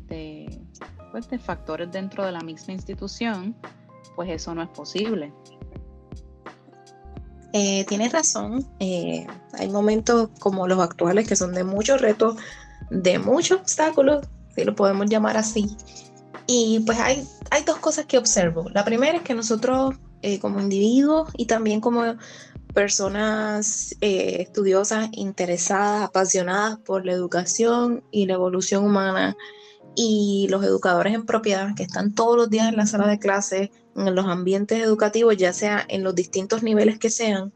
pues, 1.11 1.29
de, 1.29 1.39
factores 1.39 1.91
dentro 1.91 2.25
de 2.25 2.31
la 2.31 2.41
misma 2.41 2.73
institución, 2.73 3.55
pues 4.15 4.29
eso 4.29 4.53
no 4.53 4.61
es 4.61 4.69
posible. 4.69 5.33
Eh, 7.53 7.85
tienes 7.85 8.11
razón, 8.11 8.67
eh, 8.79 9.25
hay 9.53 9.69
momentos 9.69 10.29
como 10.39 10.67
los 10.67 10.79
actuales 10.79 11.25
que 11.25 11.37
son 11.37 11.53
de 11.53 11.63
muchos 11.63 12.01
retos, 12.01 12.35
de 12.89 13.17
muchos 13.17 13.61
obstáculos, 13.61 14.27
si 14.53 14.65
lo 14.65 14.75
podemos 14.75 15.09
llamar 15.09 15.37
así, 15.37 15.77
y 16.47 16.79
pues 16.85 16.99
hay, 16.99 17.27
hay 17.49 17.63
dos 17.63 17.77
cosas 17.77 18.05
que 18.05 18.17
observo. 18.17 18.69
La 18.69 18.85
primera 18.85 19.17
es 19.17 19.23
que 19.23 19.33
nosotros 19.33 19.95
eh, 20.21 20.39
como 20.39 20.59
individuos 20.59 21.29
y 21.37 21.45
también 21.45 21.81
como 21.81 22.15
personas 22.73 23.95
eh, 24.01 24.37
estudiosas, 24.41 25.09
interesadas, 25.13 26.03
apasionadas 26.03 26.79
por 26.79 27.05
la 27.05 27.13
educación 27.13 28.03
y 28.11 28.25
la 28.25 28.33
evolución 28.33 28.83
humana 28.83 29.37
y 29.95 30.47
los 30.49 30.63
educadores 30.63 31.13
en 31.13 31.25
propiedad 31.25 31.73
que 31.75 31.83
están 31.83 32.13
todos 32.13 32.35
los 32.35 32.49
días 32.49 32.67
en 32.67 32.75
la 32.75 32.85
sala 32.85 33.07
de 33.07 33.19
clase, 33.19 33.71
en 33.95 34.13
los 34.13 34.25
ambientes 34.25 34.83
educativos, 34.83 35.37
ya 35.37 35.53
sea 35.53 35.85
en 35.87 36.03
los 36.03 36.15
distintos 36.15 36.63
niveles 36.63 36.99
que 36.99 37.09
sean, 37.09 37.53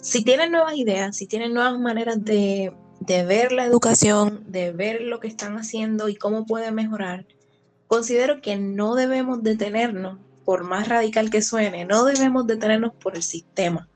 si 0.00 0.22
tienen 0.22 0.52
nuevas 0.52 0.76
ideas, 0.76 1.16
si 1.16 1.26
tienen 1.26 1.54
nuevas 1.54 1.78
maneras 1.78 2.24
de, 2.24 2.72
de 3.00 3.24
ver 3.24 3.50
la 3.50 3.64
educación, 3.64 4.44
de 4.46 4.72
ver 4.72 5.00
lo 5.00 5.20
que 5.20 5.28
están 5.28 5.56
haciendo 5.56 6.08
y 6.08 6.16
cómo 6.16 6.46
puede 6.46 6.70
mejorar, 6.70 7.26
considero 7.88 8.40
que 8.40 8.56
no 8.56 8.94
debemos 8.94 9.42
detenernos, 9.42 10.18
por 10.44 10.64
más 10.64 10.88
radical 10.88 11.28
que 11.28 11.42
suene, 11.42 11.84
no 11.84 12.04
debemos 12.04 12.46
detenernos 12.46 12.94
por 12.94 13.16
el 13.16 13.22
sistema. 13.22 13.88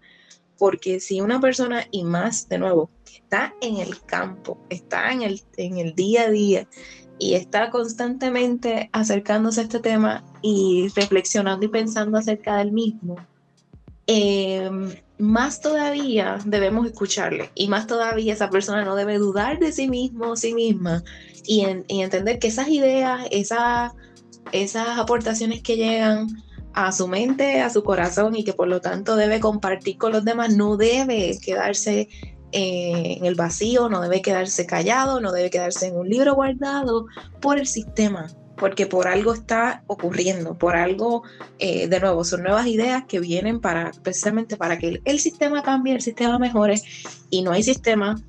Porque 0.59 1.01
si 1.01 1.21
una 1.21 1.41
persona, 1.41 1.87
y 1.91 2.05
más 2.05 2.49
de 2.49 2.59
nuevo, 2.59 2.91
está 3.07 3.55
en 3.61 3.77
el 3.77 4.03
campo, 4.05 4.59
está 4.69 5.13
en 5.13 5.23
el, 5.23 5.41
en 5.57 5.79
el 5.79 5.95
día 5.95 6.23
a 6.23 6.31
día 6.31 6.69
y 7.19 7.35
está 7.35 7.71
constantemente 7.71 8.91
acercándose 8.93 9.61
a 9.61 9.65
este 9.65 9.81
tema 9.81 10.25
y 10.43 10.89
reflexionando 10.95 11.65
y 11.65 11.69
pensando 11.69 12.19
acerca 12.19 12.57
del 12.57 12.73
mismo, 12.73 13.17
em, 14.07 14.95
más 15.19 15.61
todavía 15.61 16.39
debemos 16.45 16.87
escucharle 16.87 17.51
y 17.55 17.69
más 17.69 17.87
todavía 17.87 18.33
esa 18.33 18.51
persona 18.51 18.85
no 18.85 18.97
debe 18.97 19.19
dudar 19.19 19.59
de 19.59 19.73
sí 19.73 19.89
mismo 19.89 20.31
o 20.31 20.37
sí 20.37 20.53
misma 20.53 21.05
y, 21.45 21.65
entender 21.89 22.39
que 22.39 22.49
esas 22.49 22.69
ideas, 22.69 23.27
esas, 23.31 23.93
esas 24.53 24.99
aportaciones 24.99 25.63
que 25.63 25.77
llegan 25.77 26.29
a 26.75 26.93
su 26.93 27.09
mente, 27.09 27.61
a 27.61 27.71
su 27.71 27.83
corazón 27.85 28.35
y 28.35 28.45
que 28.45 28.53
por 28.53 28.69
lo 28.69 28.81
tanto 28.81 29.17
debe 29.17 29.41
compartir 29.41 29.99
con 29.99 30.13
los 30.13 30.25
demás, 30.25 30.55
no 30.55 30.77
debe 30.77 31.39
quedarse 31.43 32.09
eh, 32.53 33.17
en 33.19 33.25
el 33.25 33.35
vacío, 33.35 33.89
no 33.89 34.01
debe 34.01 34.23
quedarse 34.23 34.67
callado, 34.67 35.21
no 35.21 35.33
debe 35.33 35.51
quedarse 35.51 35.89
en 35.89 35.97
un 35.97 36.09
libro 36.09 36.35
guardado 36.35 37.07
por 37.41 37.59
el 37.59 37.67
sistema, 37.67 38.27
porque 38.63 38.87
por 38.87 39.09
algo 39.09 39.35
está 39.35 39.83
ocurriendo, 39.89 40.57
por 40.57 40.77
algo, 40.77 41.25
eh, 41.59 41.89
de 41.89 41.99
nuevo, 41.99 42.23
son 42.23 42.45
nuevas 42.45 42.69
ideas 42.69 43.03
que 43.09 43.19
vienen 43.19 43.61
para 43.61 43.91
precisamente 44.05 44.57
para 44.57 44.79
que 44.79 45.03
el, 45.05 45.19
sistema 45.19 45.65
cambie, 45.65 45.97
el 45.97 46.01
sistema 46.01 46.39
mejore 46.39 46.81
y 47.29 47.43
no 47.43 47.51
hay 47.51 47.65
sistema 47.65 48.23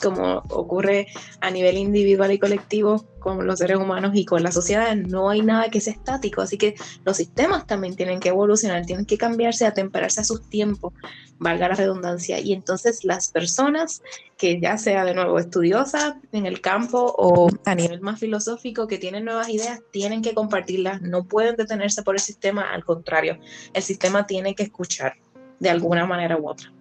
como 0.00 0.44
ocurre 0.50 1.08
a 1.40 1.50
nivel 1.50 1.76
individual 1.76 2.30
y 2.30 2.38
colectivo 2.38 3.04
con 3.20 3.46
los 3.46 3.58
seres 3.58 3.76
humanos 3.76 4.12
y 4.14 4.24
con 4.24 4.42
la 4.42 4.50
sociedad, 4.50 4.94
no 4.96 5.30
hay 5.30 5.42
nada 5.42 5.68
que 5.68 5.80
sea 5.80 5.92
estático, 5.92 6.40
así 6.40 6.58
que 6.58 6.74
los 7.04 7.16
sistemas 7.16 7.66
también 7.66 7.94
tienen 7.94 8.18
que 8.18 8.30
evolucionar, 8.30 8.84
tienen 8.86 9.06
que 9.06 9.18
cambiarse, 9.18 9.66
atemperarse 9.66 10.22
a 10.22 10.24
sus 10.24 10.48
tiempos, 10.48 10.92
valga 11.38 11.68
la 11.68 11.74
redundancia, 11.74 12.40
y 12.40 12.52
entonces 12.52 13.04
las 13.04 13.28
personas 13.28 14.02
que 14.36 14.60
ya 14.60 14.78
sea 14.78 15.04
de 15.04 15.14
nuevo 15.14 15.38
estudiosa 15.38 16.18
en 16.32 16.46
el 16.46 16.60
campo 16.60 17.14
o 17.16 17.48
a 17.66 17.74
nivel 17.74 18.00
más 18.00 18.18
filosófico, 18.18 18.88
que 18.88 18.98
tienen 18.98 19.24
nuevas 19.26 19.48
ideas, 19.48 19.80
tienen 19.92 20.22
que 20.22 20.34
compartirlas, 20.34 21.02
no 21.02 21.24
pueden 21.24 21.56
detenerse 21.56 22.02
por 22.02 22.14
el 22.14 22.20
sistema, 22.20 22.72
al 22.72 22.84
contrario, 22.84 23.38
el 23.74 23.82
sistema 23.82 24.26
tiene 24.26 24.54
que 24.54 24.64
escuchar 24.64 25.14
de 25.58 25.70
alguna 25.70 26.06
manera 26.06 26.36
u 26.38 26.48
otra. 26.48 26.72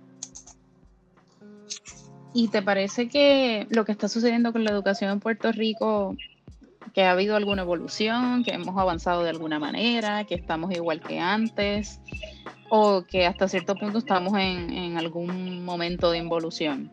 ¿Y 2.33 2.49
te 2.49 2.61
parece 2.61 3.09
que 3.09 3.67
lo 3.69 3.85
que 3.85 3.91
está 3.91 4.07
sucediendo 4.07 4.51
con 4.51 4.63
la 4.63 4.71
educación 4.71 5.11
en 5.11 5.19
Puerto 5.19 5.51
Rico, 5.51 6.15
que 6.93 7.03
ha 7.03 7.11
habido 7.11 7.35
alguna 7.35 7.63
evolución, 7.63 8.43
que 8.43 8.51
hemos 8.51 8.77
avanzado 8.77 9.23
de 9.23 9.29
alguna 9.29 9.59
manera, 9.59 10.25
que 10.25 10.35
estamos 10.35 10.71
igual 10.71 11.01
que 11.01 11.19
antes, 11.19 11.99
o 12.69 13.03
que 13.03 13.25
hasta 13.25 13.47
cierto 13.47 13.75
punto 13.75 13.97
estamos 13.97 14.33
en, 14.37 14.97
algún 14.97 15.65
momento 15.65 16.11
de 16.11 16.19
involución? 16.19 16.91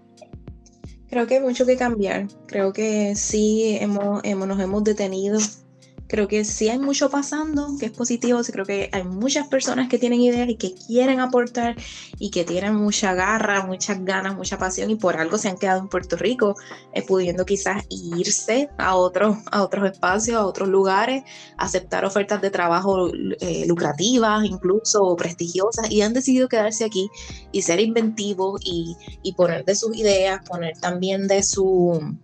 Creo 1.08 1.26
que 1.26 1.34
hay 1.34 1.40
mucho 1.40 1.66
que 1.66 1.76
cambiar. 1.76 2.26
Creo 2.46 2.72
que 2.72 3.14
sí 3.14 3.76
hemos, 3.80 4.22
hemos, 4.24 4.48
nos 4.48 4.58
hemos 4.58 4.84
detenido 4.84 5.38
Creo 6.08 6.28
que 6.28 6.44
sí 6.44 6.68
hay 6.68 6.78
mucho 6.78 7.10
pasando, 7.10 7.68
que 7.78 7.86
es 7.86 7.92
positivo, 7.92 8.42
sí 8.42 8.52
creo 8.52 8.64
que 8.64 8.88
hay 8.92 9.04
muchas 9.04 9.48
personas 9.48 9.88
que 9.88 9.98
tienen 9.98 10.20
ideas 10.20 10.48
y 10.48 10.56
que 10.56 10.74
quieren 10.74 11.20
aportar 11.20 11.76
y 12.18 12.30
que 12.30 12.44
tienen 12.44 12.74
mucha 12.76 13.14
garra, 13.14 13.66
muchas 13.66 14.04
ganas, 14.04 14.36
mucha 14.36 14.58
pasión 14.58 14.90
y 14.90 14.96
por 14.96 15.16
algo 15.16 15.38
se 15.38 15.48
han 15.48 15.58
quedado 15.58 15.80
en 15.80 15.88
Puerto 15.88 16.16
Rico, 16.16 16.54
eh, 16.92 17.02
pudiendo 17.02 17.44
quizás 17.44 17.84
irse 17.90 18.68
a, 18.78 18.96
otros 18.96 19.38
a 19.50 19.62
otros 19.62 19.90
espacios, 19.90 20.36
a 20.36 20.46
otros 20.46 20.68
lugares, 20.68 21.24
aceptar 21.58 22.04
ofertas 22.04 22.40
de 22.40 22.50
trabajo 22.50 23.10
eh, 23.40 23.64
lucrativas 23.66 24.44
incluso 24.44 25.16
prestigiosas 25.16 25.90
y 25.90 26.02
han 26.02 26.12
decidido 26.12 26.48
quedarse 26.48 26.84
aquí 26.84 27.08
y 27.52 27.62
ser 27.62 27.80
inventivos 27.80 28.60
y, 28.64 28.96
y 29.22 29.34
poner 29.34 29.64
de 29.64 29.74
sus 29.74 29.96
ideas, 29.96 30.40
poner 30.48 30.78
también 30.78 31.26
de 31.26 31.42
su 31.42 32.16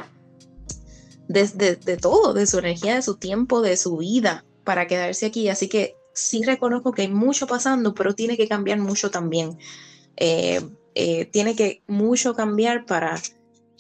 de, 1.33 1.97
todo, 1.97 2.35
de 2.35 2.47
su 2.47 2.59
energía, 2.59 2.95
de 2.95 3.03
su 3.03 3.17
tiempo, 3.17 3.63
de 3.63 3.77
su 3.77 3.97
vida 3.99 4.45
para 4.65 4.87
quedarse 4.87 5.27
aquí. 5.27 5.49
Así 5.49 5.69
que 5.69 5.97
sí 6.13 6.43
reconozco 6.45 6.93
que 6.93 7.03
hay 7.03 7.09
mucho 7.09 7.47
pasando, 7.47 7.95
pero 7.95 8.15
tiene 8.15 8.37
que 8.37 8.49
cambiar 8.49 8.79
mucho 8.79 9.11
también. 9.11 9.59
Eh, 10.17 10.61
eh, 10.95 11.25
tiene 11.27 11.57
que 11.57 11.83
mucho 11.87 12.35
cambiar 12.35 12.85
para 12.85 13.21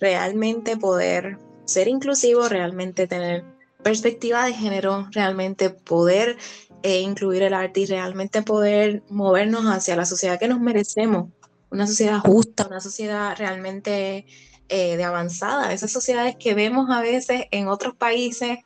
realmente 0.00 0.76
poder 0.76 1.38
ser 1.64 1.88
inclusivo, 1.88 2.48
realmente 2.48 3.06
tener 3.06 3.44
perspectiva 3.82 4.46
de 4.46 4.54
género, 4.54 5.08
realmente 5.10 5.70
poder 5.70 6.36
eh, 6.82 7.00
incluir 7.00 7.42
el 7.42 7.54
arte 7.54 7.80
y 7.80 7.86
realmente 7.86 8.42
poder 8.42 9.02
movernos 9.08 9.64
hacia 9.66 9.96
la 9.96 10.04
sociedad 10.04 10.38
que 10.38 10.48
nos 10.48 10.60
merecemos, 10.60 11.30
una 11.70 11.86
sociedad 11.86 12.18
justa, 12.20 12.66
una 12.66 12.80
sociedad 12.80 13.34
realmente 13.36 14.26
eh, 14.74 14.96
de 14.96 15.04
avanzada, 15.04 15.70
esas 15.74 15.92
sociedades 15.92 16.34
que 16.36 16.54
vemos 16.54 16.88
a 16.88 17.02
veces 17.02 17.44
en 17.50 17.68
otros 17.68 17.94
países, 17.94 18.56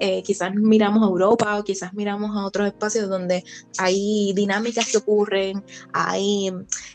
eh, 0.00 0.24
quizás 0.24 0.52
miramos 0.56 1.04
a 1.04 1.06
Europa 1.06 1.56
o 1.56 1.62
quizás 1.62 1.94
miramos 1.94 2.36
a 2.36 2.44
otros 2.44 2.66
espacios 2.66 3.08
donde 3.08 3.44
hay 3.78 4.32
dinámicas 4.34 4.90
que 4.90 4.96
ocurren, 4.96 5.64
hay 5.92 6.50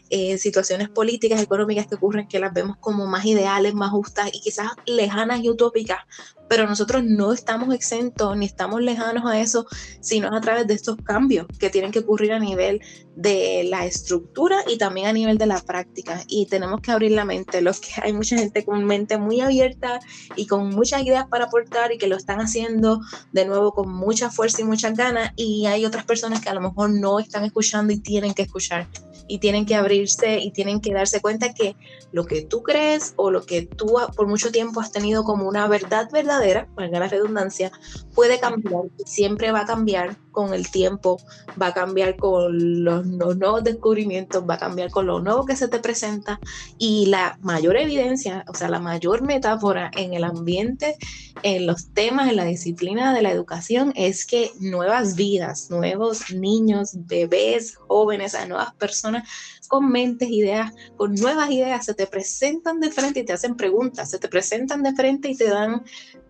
eh, 0.10 0.38
situaciones 0.38 0.90
políticas, 0.90 1.42
económicas 1.42 1.88
que 1.88 1.96
ocurren 1.96 2.28
que 2.28 2.42
las 2.42 2.52
vemos 2.52 2.76
como 2.82 3.08
más 3.08 3.24
ideales, 3.24 3.74
más 3.74 3.92
justas 3.92 4.30
y 4.34 4.42
quizás 4.42 4.72
lejanas 4.86 5.40
y 5.42 5.50
utópicas, 5.50 6.00
pero 6.50 6.68
nosotros 6.68 7.04
no 7.04 7.34
estamos 7.34 7.74
exentos 7.74 8.36
ni 8.38 8.46
estamos 8.46 8.82
lejanos 8.82 9.26
a 9.26 9.40
eso, 9.40 9.66
sino 10.02 10.36
a 10.36 10.42
través 10.42 10.68
de 10.68 10.74
estos 10.74 10.98
cambios 10.98 11.48
que 11.60 11.70
tienen 11.70 11.92
que 11.92 12.00
ocurrir 12.00 12.34
a 12.34 12.40
nivel 12.40 12.82
de 13.16 13.66
la 13.68 13.86
estructura 13.86 14.60
y 14.68 14.78
también 14.78 15.08
a 15.08 15.14
nivel 15.14 15.38
de 15.38 15.48
la 15.48 15.60
práctica. 15.60 16.24
Y 16.28 16.46
tenemos 16.46 16.82
que 16.82 16.92
abrir 16.92 17.12
la 17.12 17.26
mente. 17.26 17.62
Los 17.62 17.80
que 17.80 17.90
hay 18.02 18.14
mucha 18.14 18.38
gente 18.38 18.64
con 18.64 18.86
mente 18.86 19.18
muy 19.18 19.42
abierta 19.42 20.00
y 20.36 20.46
con 20.46 20.70
muchas 20.70 21.04
ideas 21.04 21.28
para 21.28 21.46
aportar 21.46 21.92
y 21.92 21.98
que 21.98 22.08
lo 22.08 22.16
están 22.16 22.40
haciendo 22.40 23.02
de 23.32 23.46
nuevo 23.46 23.74
con 23.74 23.92
mucha 23.92 24.30
fuerza 24.30 24.62
y 24.62 24.66
muchas 24.66 24.96
ganas. 24.96 25.32
Y 25.36 25.66
hay 25.66 25.86
otras 25.86 26.06
personas 26.06 26.42
que 26.42 26.50
a 26.50 26.54
lo 26.54 26.62
mejor 26.62 26.92
no 26.92 27.20
están 27.20 27.44
escuchando 27.44 27.92
y 27.92 28.00
tienen 28.00 28.34
que 28.34 28.44
escuchar 28.44 28.88
y 29.28 29.40
tienen 29.40 29.66
que 29.66 29.76
abrirse 29.76 30.40
y 30.40 30.52
tienen 30.52 30.80
que 30.80 30.94
darse 30.94 31.22
cuenta 31.22 31.54
que 31.54 31.76
lo 32.12 32.26
que 32.26 32.42
tú 32.42 32.64
crees 32.64 33.14
o 33.18 33.30
lo 33.30 33.46
que 33.46 33.64
tú 33.64 33.96
por 34.16 34.28
mucho 34.28 34.52
tiempo 34.52 34.80
has 34.80 34.92
tenido 34.92 35.24
como 35.24 35.48
una 35.48 35.68
verdad 35.68 36.08
verdadera, 36.40 36.68
valga 36.76 37.00
la 37.00 37.08
redundancia, 37.08 37.72
puede 38.14 38.40
cambiar 38.40 38.84
y 38.98 39.04
siempre 39.06 39.52
va 39.52 39.62
a 39.62 39.66
cambiar 39.66 40.18
con 40.32 40.54
el 40.54 40.70
tiempo, 40.70 41.20
va 41.60 41.68
a 41.68 41.74
cambiar 41.74 42.16
con 42.16 42.84
los, 42.84 43.06
nuevos 43.06 43.64
descubrimientos, 43.64 44.44
va 44.48 44.56
a 44.56 44.60
cambiar 44.60 44.92
con 44.92 45.08
lo 45.08 45.20
nuevo 45.20 45.46
que 45.46 45.56
se 45.56 45.68
te 45.68 45.80
presenta 45.80 46.40
y 46.78 47.08
la 47.08 47.40
mayor 47.42 47.76
evidencia, 47.76 48.46
o 48.48 48.54
sea, 48.54 48.70
la 48.70 48.80
mayor 48.80 49.24
metáfora 49.24 49.90
en 49.96 50.14
el 50.14 50.24
ambiente, 50.24 50.96
en 51.44 51.66
los 51.66 51.92
temas, 51.94 52.30
en 52.30 52.36
la 52.36 52.46
disciplina 52.46 53.14
de 53.14 53.22
la 53.22 53.32
educación 53.32 53.94
es 53.96 54.26
que 54.26 54.52
nuevas 54.60 55.16
vidas, 55.16 55.70
nuevos 55.72 56.32
niños, 56.32 56.92
bebés, 56.94 57.76
jóvenes, 57.76 58.36
nuevas 58.48 58.74
personas 58.76 59.28
con 59.68 59.90
mentes, 59.90 60.30
ideas, 60.30 60.74
con 60.96 61.16
nuevas 61.16 61.52
ideas, 61.52 61.86
se 61.86 61.94
te 61.94 62.08
presentan 62.08 62.80
de 62.80 62.92
frente 62.92 63.22
y 63.22 63.26
te 63.26 63.34
hacen 63.34 63.56
preguntas, 63.56 64.10
se 64.10 64.20
te 64.20 64.28
presentan 64.28 64.84
de 64.84 64.94
frente 64.94 65.30
y 65.30 65.36
te 65.36 65.50
dan, 65.50 65.84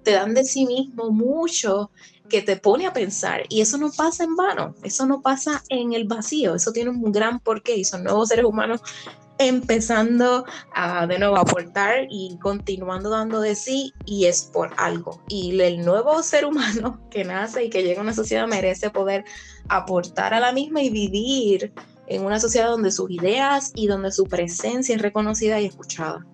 te 0.03 0.11
dan 0.11 0.33
de 0.33 0.43
sí 0.43 0.65
mismo 0.65 1.11
mucho 1.11 1.91
que 2.29 2.41
te 2.41 2.57
pone 2.57 2.85
a 2.85 2.93
pensar. 2.93 3.43
Y 3.49 3.61
eso 3.61 3.77
no 3.77 3.91
pasa 3.91 4.23
en 4.23 4.35
vano, 4.35 4.75
eso 4.83 5.05
no 5.05 5.21
pasa 5.21 5.63
en 5.69 5.93
el 5.93 6.05
vacío, 6.05 6.55
eso 6.55 6.71
tiene 6.71 6.89
un 6.89 7.11
gran 7.11 7.39
porqué 7.39 7.75
y 7.77 7.85
son 7.85 8.03
nuevos 8.03 8.29
seres 8.29 8.45
humanos 8.45 8.81
empezando 9.39 10.45
a 10.73 11.05
de 11.05 11.19
nuevo 11.19 11.37
aportar 11.37 12.07
y 12.09 12.37
continuando 12.39 13.09
dando 13.09 13.39
de 13.39 13.55
sí 13.55 13.93
y 14.05 14.25
es 14.25 14.49
por 14.51 14.71
algo. 14.77 15.21
Y 15.27 15.59
el 15.61 15.85
nuevo 15.85 16.21
ser 16.23 16.45
humano 16.45 16.99
que 17.11 17.23
nace 17.23 17.65
y 17.65 17.69
que 17.69 17.83
llega 17.83 17.99
a 17.99 18.03
una 18.03 18.13
sociedad 18.13 18.47
merece 18.47 18.89
poder 18.89 19.25
aportar 19.69 20.33
a 20.33 20.39
la 20.39 20.51
misma 20.51 20.81
y 20.81 20.89
vivir 20.89 21.73
en 22.07 22.25
una 22.25 22.39
sociedad 22.39 22.69
donde 22.69 22.91
sus 22.91 23.11
ideas 23.11 23.71
y 23.75 23.87
donde 23.87 24.11
su 24.11 24.25
presencia 24.25 24.95
es 24.95 25.01
reconocida 25.01 25.59
y 25.59 25.65
escuchada. 25.65 26.25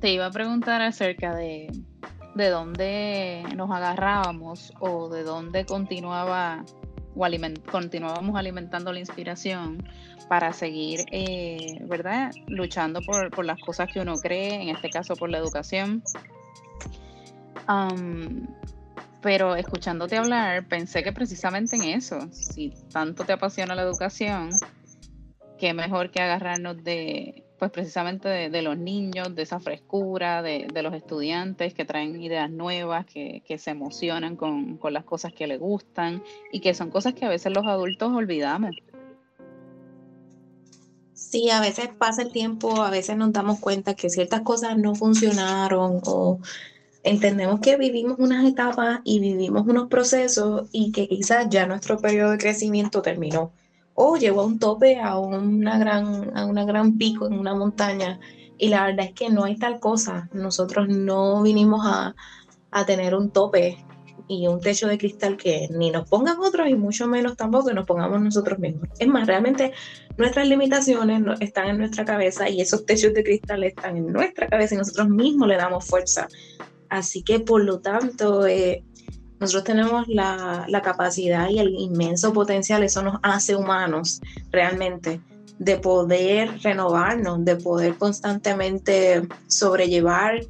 Te 0.00 0.12
iba 0.12 0.26
a 0.26 0.30
preguntar 0.30 0.82
acerca 0.82 1.34
de, 1.34 1.72
de 2.34 2.48
dónde 2.50 3.44
nos 3.54 3.70
agarrábamos 3.70 4.72
o 4.80 5.08
de 5.08 5.22
dónde 5.22 5.64
continuaba 5.64 6.64
o 7.16 7.26
continuábamos 7.70 8.36
alimentando 8.36 8.92
la 8.92 8.98
inspiración 8.98 9.82
para 10.28 10.52
seguir, 10.52 11.00
eh, 11.12 11.78
¿verdad? 11.86 12.30
Luchando 12.46 13.00
por, 13.00 13.30
por, 13.30 13.44
las 13.44 13.58
cosas 13.60 13.90
que 13.90 14.00
uno 14.00 14.16
cree, 14.16 14.60
en 14.60 14.68
este 14.68 14.90
caso 14.90 15.16
por 15.16 15.30
la 15.30 15.38
educación 15.38 16.02
pero 19.22 19.56
escuchándote 19.56 20.16
hablar, 20.16 20.66
pensé 20.68 21.02
que 21.02 21.12
precisamente 21.12 21.76
en 21.76 21.84
eso, 21.84 22.28
si 22.32 22.72
tanto 22.92 23.24
te 23.24 23.32
apasiona 23.32 23.74
la 23.74 23.82
educación, 23.82 24.50
qué 25.58 25.74
mejor 25.74 26.10
que 26.10 26.20
agarrarnos 26.20 26.82
de, 26.84 27.44
pues 27.58 27.70
precisamente 27.70 28.28
de, 28.28 28.62
los 28.62 28.76
niños, 28.76 29.34
de 29.34 29.42
esa 29.42 29.58
frescura, 29.60 30.42
de, 30.42 30.68
los 30.82 30.94
estudiantes 30.94 31.74
que 31.74 31.84
traen 31.84 32.20
ideas 32.20 32.50
nuevas, 32.50 33.06
que, 33.06 33.42
se 33.58 33.70
emocionan 33.70 34.36
con, 34.36 34.76
con, 34.76 34.92
las 34.92 35.04
cosas 35.04 35.32
que 35.32 35.46
les 35.46 35.58
gustan 35.58 36.22
y 36.52 36.60
que 36.60 36.74
son 36.74 36.90
cosas 36.90 37.14
que 37.14 37.24
a 37.24 37.28
veces 37.28 37.52
los 37.52 37.66
adultos 37.66 38.12
olvidamos. 38.12 38.76
Sí, 41.14 41.50
a 41.50 41.60
veces 41.60 41.88
pasa 41.96 42.22
el 42.22 42.30
tiempo, 42.30 42.82
a 42.82 42.90
veces 42.90 43.16
nos 43.16 43.32
damos 43.32 43.58
cuenta 43.58 43.94
que 43.94 44.10
ciertas 44.10 44.42
cosas 44.42 44.76
no 44.76 44.94
funcionaron 44.94 46.00
o 46.04 46.40
entendemos 47.06 47.60
que 47.60 47.76
vivimos 47.76 48.16
unas 48.18 48.44
etapas 48.44 49.00
y 49.04 49.20
vivimos 49.20 49.64
unos 49.66 49.88
procesos 49.88 50.68
y 50.72 50.90
que 50.90 51.08
quizás 51.08 51.48
ya 51.48 51.64
nuestro 51.66 51.98
periodo 51.98 52.32
de 52.32 52.38
crecimiento 52.38 53.00
terminó 53.00 53.52
o 53.94 54.16
llegó 54.16 54.42
a 54.42 54.46
un 54.46 54.58
tope, 54.58 54.98
a 54.98 55.16
una 55.18 55.78
gran, 55.78 56.36
a 56.36 56.44
una 56.44 56.64
gran 56.64 56.98
pico 56.98 57.26
en 57.26 57.38
una 57.38 57.54
montaña. 57.54 58.18
Y 58.58 58.68
la 58.68 58.86
verdad 58.86 59.06
es 59.06 59.12
que 59.12 59.30
no 59.30 59.44
hay 59.44 59.56
tal 59.56 59.80
cosa. 59.80 60.28
Nosotros 60.32 60.88
no 60.88 61.42
vinimos 61.42 61.80
a, 61.86 62.14
a 62.72 62.86
tener 62.86 63.14
un 63.14 63.30
tope 63.30 63.78
y 64.28 64.48
un 64.48 64.60
techo 64.60 64.88
de 64.88 64.98
cristal 64.98 65.36
que 65.36 65.68
ni 65.70 65.90
nos 65.90 66.08
pongan 66.08 66.40
otros 66.40 66.68
y 66.68 66.74
mucho 66.74 67.06
menos 67.06 67.36
tampoco 67.36 67.68
que 67.68 67.74
nos 67.74 67.86
pongamos 67.86 68.20
nosotros 68.20 68.58
mismos. 68.58 68.88
Es 68.98 69.06
más, 69.06 69.26
realmente 69.26 69.72
nuestras 70.18 70.48
limitaciones 70.48 71.22
están 71.40 71.68
en 71.68 71.78
nuestra 71.78 72.04
cabeza 72.04 72.48
y 72.50 72.60
esos 72.60 72.84
techos 72.84 73.14
de 73.14 73.22
cristal 73.22 73.62
están 73.62 73.96
en 73.96 74.12
nuestra 74.12 74.48
cabeza 74.48 74.74
y 74.74 74.78
nosotros 74.78 75.08
mismos 75.08 75.48
le 75.48 75.56
damos 75.56 75.86
fuerza 75.86 76.26
Así 76.90 77.22
que 77.22 77.40
por 77.40 77.64
lo 77.64 77.80
tanto, 77.80 78.46
eh, 78.46 78.82
nosotros 79.40 79.64
tenemos 79.64 80.08
la, 80.08 80.66
capacidad 80.82 81.48
y 81.50 81.58
el 81.58 81.74
inmenso 81.74 82.32
potencial, 82.32 82.82
eso 82.82 83.02
nos 83.02 83.18
hace 83.22 83.54
humanos 83.54 84.20
realmente, 84.50 85.20
de 85.58 85.76
poder 85.78 86.60
renovarnos, 86.62 87.44
de 87.44 87.56
poder 87.56 87.96
constantemente 87.96 89.26
sobrellevar 89.46 90.40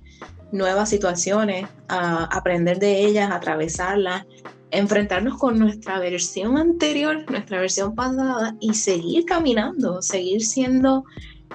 nuevas 0.53 0.89
situaciones, 0.89 1.67
aprender 1.89 2.79
de 2.79 3.05
ellas, 3.05 3.31
atravesarlas, 3.31 4.25
enfrentarnos 4.71 5.39
con 5.39 5.59
nuestra 5.59 5.99
versión 5.99 6.59
anterior, 6.59 7.25
nuestra 7.31 7.61
versión 7.61 7.95
pasada 7.95 8.57
y 8.61 8.75
seguir 8.75 9.25
caminando, 9.25 10.03
seguir 10.03 10.45
siendo 10.45 11.05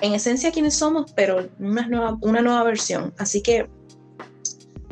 en 0.01 0.13
esencia 0.13 0.51
quienes 0.51 0.75
somos, 0.75 1.11
pero 1.13 1.49
una 1.59 1.87
nueva, 1.87 2.17
una 2.21 2.41
nueva 2.41 2.63
versión. 2.63 3.13
Así 3.17 3.41
que 3.41 3.69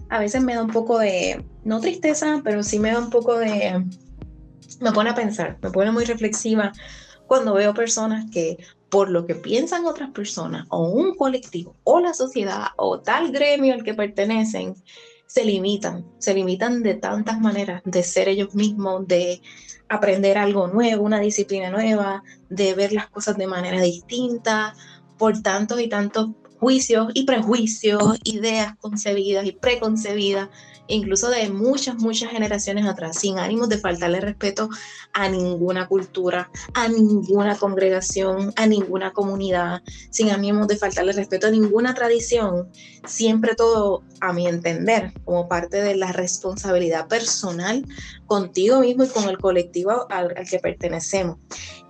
a 0.09 0.19
veces 0.19 0.41
me 0.41 0.55
da 0.55 0.63
un 0.63 0.71
poco 0.71 0.99
de, 0.99 1.43
no 1.63 1.79
tristeza, 1.79 2.41
pero 2.43 2.63
sí 2.63 2.79
me 2.79 2.91
da 2.91 2.99
un 2.99 3.09
poco 3.09 3.37
de, 3.37 3.85
me 4.79 4.91
pone 4.91 5.09
a 5.11 5.15
pensar, 5.15 5.57
me 5.61 5.71
pone 5.71 5.91
muy 5.91 6.05
reflexiva 6.05 6.71
cuando 7.27 7.53
veo 7.53 7.73
personas 7.73 8.25
que 8.31 8.57
por 8.89 9.11
lo 9.11 9.27
que 9.27 9.35
piensan 9.35 9.85
otras 9.85 10.09
personas 10.09 10.65
o 10.69 10.89
un 10.89 11.15
colectivo 11.15 11.75
o 11.83 11.99
la 11.99 12.13
sociedad 12.13 12.69
o 12.75 12.99
tal 13.01 13.31
gremio 13.31 13.73
al 13.73 13.83
que 13.83 13.93
pertenecen, 13.93 14.75
se 15.27 15.45
limitan, 15.45 16.05
se 16.17 16.33
limitan 16.33 16.81
de 16.81 16.95
tantas 16.95 17.39
maneras 17.39 17.83
de 17.85 18.01
ser 18.01 18.29
ellos 18.29 18.55
mismos, 18.55 19.07
de 19.07 19.43
aprender 19.87 20.39
algo 20.39 20.67
nuevo, 20.67 21.03
una 21.03 21.19
disciplina 21.19 21.69
nueva, 21.69 22.23
de 22.49 22.73
ver 22.73 22.93
las 22.93 23.09
cosas 23.09 23.37
de 23.37 23.45
manera 23.45 23.79
distinta, 23.79 24.73
por 25.19 25.39
tantos 25.43 25.79
y 25.81 25.87
tantos 25.87 26.29
juicios 26.59 27.07
y 27.13 27.23
prejuicios, 27.23 28.19
ideas 28.23 28.75
concebidas 28.77 29.45
y 29.45 29.53
preconcebidas 29.53 30.49
incluso 30.89 31.29
de 31.29 31.49
muchas, 31.49 31.95
muchas 31.95 32.31
generaciones 32.31 32.85
atrás, 32.85 33.17
sin 33.19 33.39
ánimos 33.39 33.69
de 33.69 33.77
faltarle 33.77 34.19
respeto 34.19 34.69
a 35.13 35.29
ninguna 35.29 35.87
cultura, 35.87 36.49
a 36.73 36.87
ninguna 36.87 37.55
congregación, 37.55 38.53
a 38.55 38.65
ninguna 38.65 39.13
comunidad, 39.13 39.81
sin 40.09 40.29
ánimos 40.31 40.67
de 40.67 40.77
faltarle 40.77 41.13
respeto 41.13 41.47
a 41.47 41.51
ninguna 41.51 41.93
tradición, 41.93 42.69
siempre 43.05 43.55
todo, 43.55 44.03
a 44.21 44.33
mi 44.33 44.47
entender, 44.47 45.13
como 45.23 45.47
parte 45.47 45.81
de 45.81 45.95
la 45.95 46.11
responsabilidad 46.11 47.07
personal 47.07 47.85
contigo 48.25 48.81
mismo 48.81 49.05
y 49.05 49.07
con 49.07 49.29
el 49.29 49.37
colectivo 49.37 50.07
al, 50.09 50.33
al 50.35 50.49
que 50.49 50.59
pertenecemos. 50.59 51.37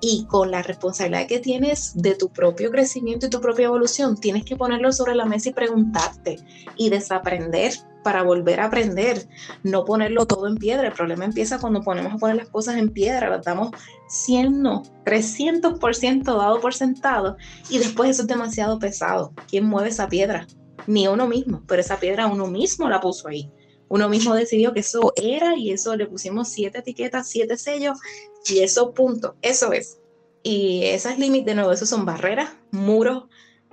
Y 0.01 0.25
con 0.27 0.51
la 0.51 0.61
responsabilidad 0.61 1.27
que 1.27 1.39
tienes 1.39 1.91
de 1.95 2.15
tu 2.15 2.31
propio 2.31 2.71
crecimiento 2.71 3.25
y 3.25 3.29
tu 3.29 3.41
propia 3.41 3.65
evolución, 3.65 4.15
tienes 4.15 4.45
que 4.45 4.55
ponerlo 4.55 4.93
sobre 4.93 5.15
la 5.15 5.25
mesa 5.25 5.49
y 5.49 5.53
preguntarte 5.53 6.37
y 6.77 6.89
desaprender 6.89 7.73
para 8.03 8.23
volver 8.23 8.59
a 8.59 8.65
aprender, 8.65 9.27
no 9.63 9.85
ponerlo 9.85 10.25
todo 10.25 10.47
en 10.47 10.55
piedra. 10.55 10.87
El 10.87 10.93
problema 10.93 11.25
empieza 11.25 11.59
cuando 11.59 11.81
ponemos 11.81 12.13
a 12.13 12.17
poner 12.17 12.35
las 12.35 12.49
cosas 12.49 12.77
en 12.77 12.89
piedra, 12.89 13.29
las 13.29 13.45
damos 13.45 13.71
100, 14.07 14.61
no, 14.61 14.83
300% 15.05 16.23
dado 16.23 16.59
por 16.59 16.73
sentado 16.73 17.37
y 17.69 17.77
después 17.77 18.09
eso 18.09 18.23
es 18.23 18.27
demasiado 18.27 18.79
pesado. 18.79 19.33
¿Quién 19.47 19.65
mueve 19.65 19.89
esa 19.89 20.07
piedra? 20.07 20.47
Ni 20.87 21.07
uno 21.07 21.27
mismo, 21.27 21.63
pero 21.67 21.81
esa 21.81 21.99
piedra 21.99 22.27
uno 22.27 22.47
mismo 22.47 22.89
la 22.89 23.01
puso 23.01 23.27
ahí. 23.27 23.51
Uno 23.89 24.07
mismo 24.07 24.35
decidió 24.35 24.71
que 24.71 24.81
eso 24.81 25.13
era 25.15 25.55
y 25.57 25.71
eso 25.71 25.95
le 25.95 26.05
pusimos 26.05 26.49
siete 26.49 26.79
etiquetas, 26.79 27.27
siete 27.27 27.57
sellos 27.57 27.97
y 28.45 28.59
eso 28.59 28.93
punto, 28.93 29.35
eso 29.41 29.73
es. 29.73 29.99
Y 30.43 30.83
esas 30.83 31.19
límites, 31.19 31.47
de 31.47 31.55
nuevo, 31.55 31.71
esos 31.71 31.89
son 31.89 32.05
barreras, 32.05 32.51
muros, 32.71 33.25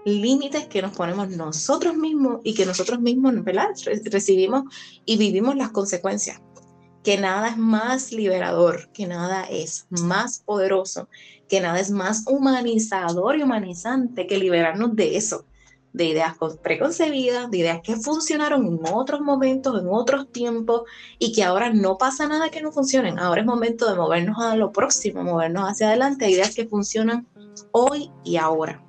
límites 0.07 0.69
que 0.69 0.81
nos 0.81 0.97
ponemos 0.97 1.29
nosotros 1.31 1.97
mismos 1.97 2.40
y 2.45 2.55
que 2.55 2.64
nosotros 2.64 3.01
mismos 3.01 3.42
¿verdad? 3.42 3.71
recibimos 4.05 4.62
y 5.05 5.16
vivimos 5.16 5.57
las 5.57 5.71
consecuencias. 5.71 6.40
Que 7.03 7.19
nada 7.19 7.49
es 7.49 7.57
más 7.57 8.12
liberador, 8.12 8.88
que 8.92 9.07
nada 9.07 9.45
es 9.45 9.87
más 9.90 10.38
poderoso, 10.38 11.09
que 11.49 11.61
nada 11.61 11.81
es 11.81 11.90
más 11.90 12.25
humanizador 12.29 13.37
y 13.37 13.42
humanizante 13.42 14.29
que 14.29 14.38
liberarnos 14.38 14.95
de 14.95 15.16
eso, 15.16 15.45
de 15.92 16.05
ideas 16.05 16.35
preconcebidas, 16.62 17.51
de 17.51 17.59
ideas 17.59 17.81
que 17.83 17.97
funcionaron 17.97 18.64
en 18.64 18.79
otros 18.92 19.21
momentos, 19.21 19.81
en 19.81 19.88
otros 19.90 20.31
tiempos 20.31 20.83
y 21.19 21.33
que 21.33 21.42
ahora 21.42 21.73
no 21.73 21.99
pasa 21.99 22.29
nada 22.29 22.49
que 22.51 22.62
no 22.62 22.71
funcionen. 22.71 23.19
Ahora 23.19 23.40
es 23.40 23.47
momento 23.47 23.90
de 23.90 23.97
movernos 23.97 24.38
a 24.38 24.55
lo 24.55 24.71
próximo, 24.71 25.25
movernos 25.25 25.69
hacia 25.69 25.88
adelante 25.88 26.27
a 26.27 26.31
ideas 26.31 26.55
que 26.55 26.69
funcionan 26.69 27.27
hoy 27.73 28.11
y 28.25 28.37
ahora. 28.37 28.86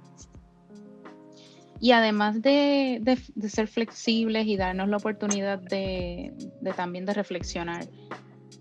Y 1.80 1.92
además 1.92 2.42
de, 2.42 3.02
ser 3.50 3.68
flexibles 3.68 4.48
y 4.48 4.58
darnos 4.58 4.90
la 4.90 4.98
oportunidad 4.98 5.60
de, 5.60 6.34
también 6.76 7.06
de 7.06 7.14
reflexionar, 7.14 7.86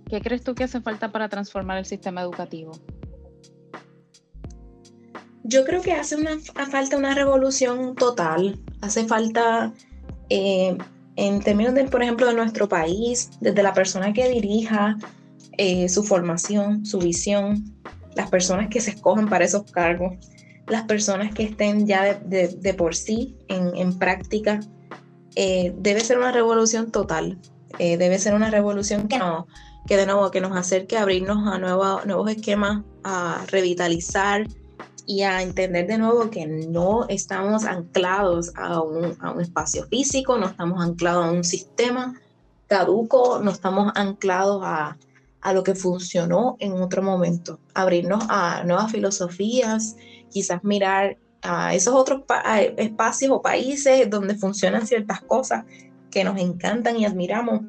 ¿qué 0.08 0.20
crees 0.20 0.42
tú 0.42 0.54
que 0.54 0.64
hace 0.64 0.80
falta 0.80 1.10
para 1.10 1.28
transformar 1.28 1.78
el 1.78 1.86
sistema 1.86 2.20
educativo? 2.20 2.72
Yo 5.44 5.64
creo 5.64 5.80
que 5.80 5.92
hace 5.92 6.16
una, 6.16 6.38
falta 6.70 6.96
una 6.96 7.14
revolución 7.14 7.94
total. 7.94 8.58
Hace 8.80 9.06
falta, 9.06 9.72
eh, 10.28 10.76
en 11.14 11.40
términos, 11.40 11.74
de, 11.74 11.84
por 11.84 12.02
ejemplo, 12.02 12.26
de 12.26 12.34
nuestro 12.34 12.68
país, 12.68 13.30
desde 13.40 13.62
la 13.62 13.72
persona 13.72 14.12
que 14.12 14.28
dirija 14.28 14.96
eh, 15.56 15.88
su 15.88 16.02
formación, 16.02 16.84
su 16.84 16.98
visión, 16.98 17.64
las 18.14 18.28
personas 18.28 18.68
que 18.68 18.80
se 18.80 18.90
escogen 18.90 19.28
para 19.28 19.44
esos 19.44 19.70
cargos 19.70 20.14
las 20.66 20.84
personas 20.84 21.32
que 21.34 21.44
estén 21.44 21.86
ya 21.86 22.14
de, 22.14 22.74
por 22.74 22.94
sí 22.94 23.36
en, 23.48 23.98
práctica. 23.98 24.60
Eh, 25.34 25.74
debe 25.78 26.00
ser 26.00 26.18
una 26.18 26.32
revolución 26.32 26.90
total, 26.90 27.38
eh, 27.78 27.96
debe 27.98 28.18
ser 28.18 28.34
una 28.34 28.50
revolución 28.50 29.06
que, 29.06 29.18
no, 29.18 29.46
que 29.86 29.96
de 29.96 30.06
nuevo 30.06 30.30
que 30.30 30.40
nos 30.40 30.56
acerque 30.56 30.96
a 30.96 31.02
abrirnos 31.02 31.46
a 31.46 31.58
nuevos 31.58 32.30
esquemas, 32.30 32.82
a 33.04 33.44
revitalizar 33.48 34.46
y 35.04 35.22
a 35.22 35.42
entender 35.42 35.86
de 35.86 35.98
nuevo 35.98 36.30
que 36.30 36.46
no 36.46 37.06
estamos 37.08 37.64
anclados 37.64 38.52
a 38.56 38.80
un, 38.80 39.16
a 39.20 39.30
un 39.30 39.40
espacio 39.40 39.86
físico, 39.86 40.38
no 40.38 40.46
estamos 40.46 40.82
anclados 40.82 41.26
a 41.26 41.30
un 41.30 41.44
sistema 41.44 42.18
caduco, 42.66 43.38
no 43.42 43.50
estamos 43.50 43.92
anclados 43.94 44.62
a, 44.64 44.96
a 45.42 45.52
lo 45.52 45.62
que 45.62 45.76
funcionó 45.76 46.56
en 46.58 46.72
otro 46.72 47.02
momento, 47.02 47.60
abrirnos 47.72 48.24
a 48.28 48.64
nuevas 48.64 48.90
filosofías, 48.90 49.94
quizás 50.30 50.62
mirar 50.64 51.18
a 51.42 51.74
esos 51.74 51.94
otros 51.94 52.22
espacios 52.76 53.30
o 53.30 53.42
países 53.42 54.08
donde 54.10 54.34
funcionan 54.34 54.86
ciertas 54.86 55.20
cosas 55.22 55.64
que 56.10 56.24
nos 56.24 56.38
encantan 56.38 56.96
y 56.96 57.04
admiramos. 57.04 57.60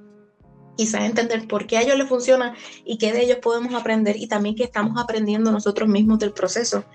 Quizás 0.75 1.01
entender 1.01 1.47
por 1.47 1.65
qué 1.65 1.77
a 1.77 1.81
ellos 1.81 1.97
les 1.97 2.07
funciona 2.07 2.55
y 2.85 2.97
qué 2.97 3.11
de 3.11 3.23
ellos 3.23 3.39
podemos 3.41 3.73
aprender 3.73 4.15
y 4.17 4.27
también 4.27 4.55
qué 4.55 4.63
estamos 4.63 5.01
aprendiendo 5.01 5.51
nosotros 5.51 5.89
mismos 5.89 6.19
del 6.19 6.33
proceso. 6.33 6.85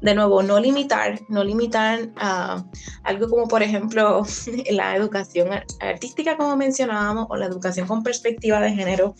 De 0.00 0.14
nuevo, 0.14 0.42
no 0.42 0.58
limitar, 0.60 1.20
no 1.28 1.42
limitar 1.42 2.10
a 2.16 2.64
algo 3.02 3.28
como 3.28 3.48
por 3.48 3.62
ejemplo 3.62 4.22
la 4.70 4.96
educación 4.96 5.48
artística 5.80 6.36
como 6.36 6.56
mencionábamos 6.56 7.26
o 7.30 7.36
la 7.36 7.46
educación 7.46 7.86
con 7.86 8.02
perspectiva 8.02 8.60
de 8.60 8.72
género 8.72 9.14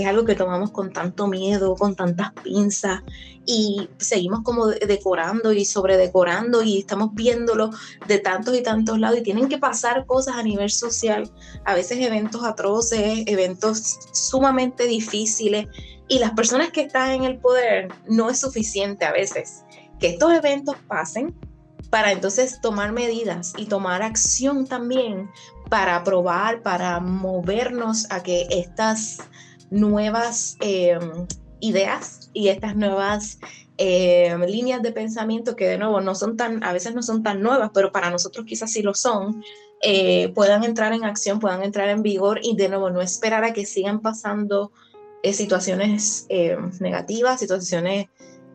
es 0.00 0.06
algo 0.06 0.24
que 0.24 0.34
tomamos 0.34 0.70
con 0.70 0.92
tanto 0.92 1.26
miedo, 1.26 1.74
con 1.74 1.94
tantas 1.94 2.32
pinzas 2.42 3.02
y 3.46 3.88
seguimos 3.96 4.40
como 4.42 4.66
decorando 4.66 5.52
y 5.52 5.64
sobredecorando 5.64 6.62
y 6.62 6.80
estamos 6.80 7.14
viéndolo 7.14 7.70
de 8.06 8.18
tantos 8.18 8.56
y 8.56 8.62
tantos 8.62 8.98
lados 8.98 9.18
y 9.18 9.22
tienen 9.22 9.48
que 9.48 9.58
pasar 9.58 10.04
cosas 10.06 10.36
a 10.36 10.42
nivel 10.42 10.70
social, 10.70 11.30
a 11.64 11.74
veces 11.74 11.98
eventos 12.00 12.44
atroces, 12.44 13.24
eventos 13.26 13.98
sumamente 14.12 14.84
difíciles 14.84 15.66
y 16.08 16.18
las 16.18 16.32
personas 16.32 16.70
que 16.70 16.82
están 16.82 17.12
en 17.12 17.24
el 17.24 17.38
poder 17.38 17.88
no 18.06 18.28
es 18.28 18.40
suficiente 18.40 19.04
a 19.04 19.12
veces 19.12 19.64
que 19.98 20.08
estos 20.08 20.32
eventos 20.32 20.76
pasen 20.86 21.34
para 21.90 22.12
entonces 22.12 22.60
tomar 22.60 22.92
medidas 22.92 23.54
y 23.56 23.66
tomar 23.66 24.02
acción 24.02 24.66
también 24.66 25.30
para 25.68 26.02
probar, 26.04 26.62
para 26.62 27.00
movernos 27.00 28.06
a 28.10 28.22
que 28.22 28.46
estas 28.50 29.18
nuevas 29.70 30.56
em, 30.60 31.26
ideas 31.60 32.30
y 32.32 32.48
estas 32.48 32.76
nuevas 32.76 33.38
em, 33.76 34.42
líneas 34.42 34.82
de 34.82 34.92
pensamiento 34.92 35.56
que 35.56 35.68
de 35.68 35.78
nuevo 35.78 36.00
no 36.00 36.14
son 36.14 36.36
tan, 36.36 36.62
a 36.64 36.72
veces 36.72 36.94
no 36.94 37.02
son 37.02 37.22
tan 37.22 37.42
nuevas, 37.42 37.70
pero 37.72 37.92
para 37.92 38.10
nosotros 38.10 38.46
quizás 38.46 38.72
sí 38.72 38.82
lo 38.82 38.94
son, 38.94 39.42
eh, 39.82 40.30
puedan 40.34 40.64
entrar 40.64 40.92
en 40.92 41.04
acción, 41.04 41.38
puedan 41.38 41.62
entrar 41.62 41.88
en 41.88 42.02
vigor 42.02 42.40
y 42.42 42.56
de 42.56 42.68
nuevo 42.68 42.90
no 42.90 43.00
esperar 43.00 43.44
a 43.44 43.52
que 43.52 43.66
sigan 43.66 44.00
pasando 44.00 44.72
eh, 45.22 45.32
situaciones 45.32 46.26
em, 46.28 46.70
negativas, 46.80 47.40
situaciones 47.40 48.06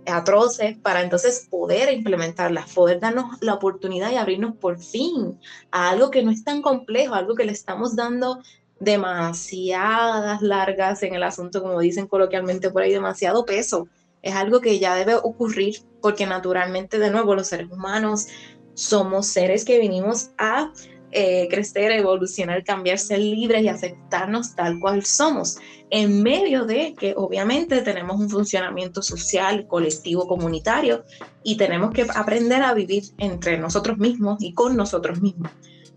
atroces 0.05 0.77
para 0.77 1.01
entonces 1.01 1.47
poder 1.49 1.93
implementarlas, 1.93 2.73
poder 2.73 2.99
darnos 2.99 3.37
la 3.41 3.53
oportunidad 3.53 4.11
y 4.11 4.15
abrirnos 4.15 4.55
por 4.57 4.79
fin 4.79 5.39
a 5.71 5.89
algo 5.89 6.11
que 6.11 6.23
no 6.23 6.31
es 6.31 6.43
tan 6.43 6.61
complejo, 6.61 7.13
algo 7.13 7.35
que 7.35 7.45
le 7.45 7.51
estamos 7.51 7.95
dando 7.95 8.39
demasiadas 8.83 10.41
largas 10.41 11.03
en 11.03 11.15
el 11.15 11.23
asunto, 11.23 11.61
como 11.61 11.79
dicen 11.79 12.07
coloquialmente 12.07 12.69
por 12.69 12.81
ahí, 12.81 12.91
demasiado 12.91 13.45
peso. 13.45 13.87
Es 14.21 14.35
algo 14.35 14.61
que 14.61 14.79
ya 14.79 14.95
debe 14.95 15.15
ocurrir 15.15 15.75
porque 16.01 16.25
naturalmente, 16.25 16.99
de 16.99 17.11
nuevo, 17.11 17.35
los 17.35 17.47
seres 17.47 17.69
humanos 17.71 18.27
somos 18.73 19.27
seres 19.27 19.65
que 19.65 19.79
vinimos 19.79 20.31
a 20.37 20.71
eh, 21.11 21.47
crecer, 21.49 21.91
evolucionar, 21.91 22.63
cambiar, 22.63 22.97
ser 22.97 23.19
libres 23.19 23.61
y 23.61 23.67
aceptarnos 23.67 24.55
tal 24.55 24.79
cual 24.79 25.05
somos, 25.05 25.57
en 25.91 26.23
medio 26.23 26.65
de 26.65 26.95
que 26.95 27.13
obviamente 27.15 27.81
tenemos 27.81 28.19
un 28.19 28.29
funcionamiento 28.29 29.03
social, 29.03 29.67
colectivo, 29.67 30.27
comunitario 30.27 31.05
y 31.43 31.55
tenemos 31.55 31.91
que 31.91 32.07
aprender 32.15 32.63
a 32.63 32.73
vivir 32.73 33.03
entre 33.19 33.59
nosotros 33.59 33.99
mismos 33.99 34.41
y 34.41 34.53
con 34.55 34.75
nosotros 34.75 35.21
mismos 35.21 35.51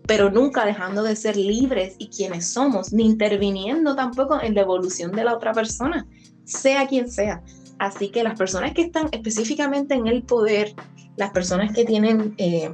pero 0.07 0.31
nunca 0.31 0.65
dejando 0.65 1.03
de 1.03 1.15
ser 1.15 1.35
libres 1.35 1.95
y 1.99 2.07
quienes 2.07 2.47
somos, 2.47 2.93
ni 2.93 3.05
interviniendo 3.05 3.95
tampoco 3.95 4.41
en 4.41 4.55
la 4.55 4.61
evolución 4.61 5.11
de 5.11 5.25
la 5.25 5.35
otra 5.35 5.51
persona, 5.51 6.07
sea 6.45 6.87
quien 6.87 7.11
sea. 7.11 7.43
Así 7.77 8.09
que 8.09 8.23
las 8.23 8.37
personas 8.37 8.73
que 8.73 8.83
están 8.83 9.09
específicamente 9.11 9.93
en 9.93 10.07
el 10.07 10.23
poder, 10.23 10.73
las 11.17 11.31
personas 11.31 11.73
que 11.73 11.83
tienen 11.83 12.33
eh, 12.37 12.73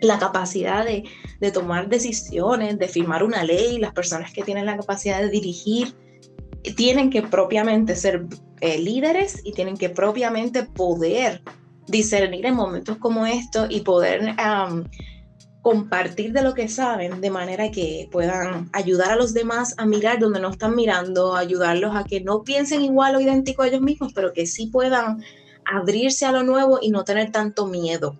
la 0.00 0.18
capacidad 0.18 0.84
de, 0.84 1.04
tomar 1.52 1.90
decisiones, 1.90 2.78
de 2.78 2.88
firmar 2.88 3.22
una 3.22 3.44
ley, 3.44 3.78
las 3.78 3.92
personas 3.92 4.32
que 4.32 4.42
tienen 4.42 4.64
la 4.64 4.78
capacidad 4.78 5.20
de 5.20 5.28
dirigir, 5.28 5.94
tienen 6.76 7.10
que 7.10 7.20
propiamente 7.20 7.94
ser 7.94 8.26
eh, 8.62 8.78
líderes 8.78 9.42
y 9.44 9.52
tienen 9.52 9.76
que 9.76 9.90
propiamente 9.90 10.62
poder 10.62 11.42
discernir 11.86 12.46
en 12.46 12.54
momentos 12.54 12.96
como 12.96 13.26
estos 13.26 13.66
y 13.70 13.82
poder 13.82 14.34
compartir 15.64 16.34
de 16.34 16.42
lo 16.42 16.52
que 16.52 16.68
saben 16.68 17.22
de 17.22 17.30
manera 17.30 17.70
que 17.70 18.06
puedan 18.12 18.68
ayudar 18.74 19.12
a 19.12 19.16
los 19.16 19.32
demás 19.32 19.74
a 19.78 19.86
mirar 19.86 20.18
donde 20.18 20.38
no 20.38 20.50
están 20.50 20.76
mirando, 20.76 21.34
ayudarlos 21.34 21.96
a 21.96 22.04
que 22.04 22.20
no 22.20 22.42
piensen 22.42 22.82
igual 22.82 23.16
o 23.16 23.20
idéntico 23.20 23.62
a 23.62 23.68
ellos 23.68 23.80
mismos, 23.80 24.12
pero 24.12 24.34
que 24.34 24.44
sí 24.44 24.66
puedan 24.66 25.24
abrirse 25.64 26.26
a 26.26 26.32
lo 26.32 26.42
nuevo 26.42 26.80
y 26.82 26.90
no 26.90 27.02
tener 27.04 27.32
tanto 27.32 27.66
miedo. 27.66 28.14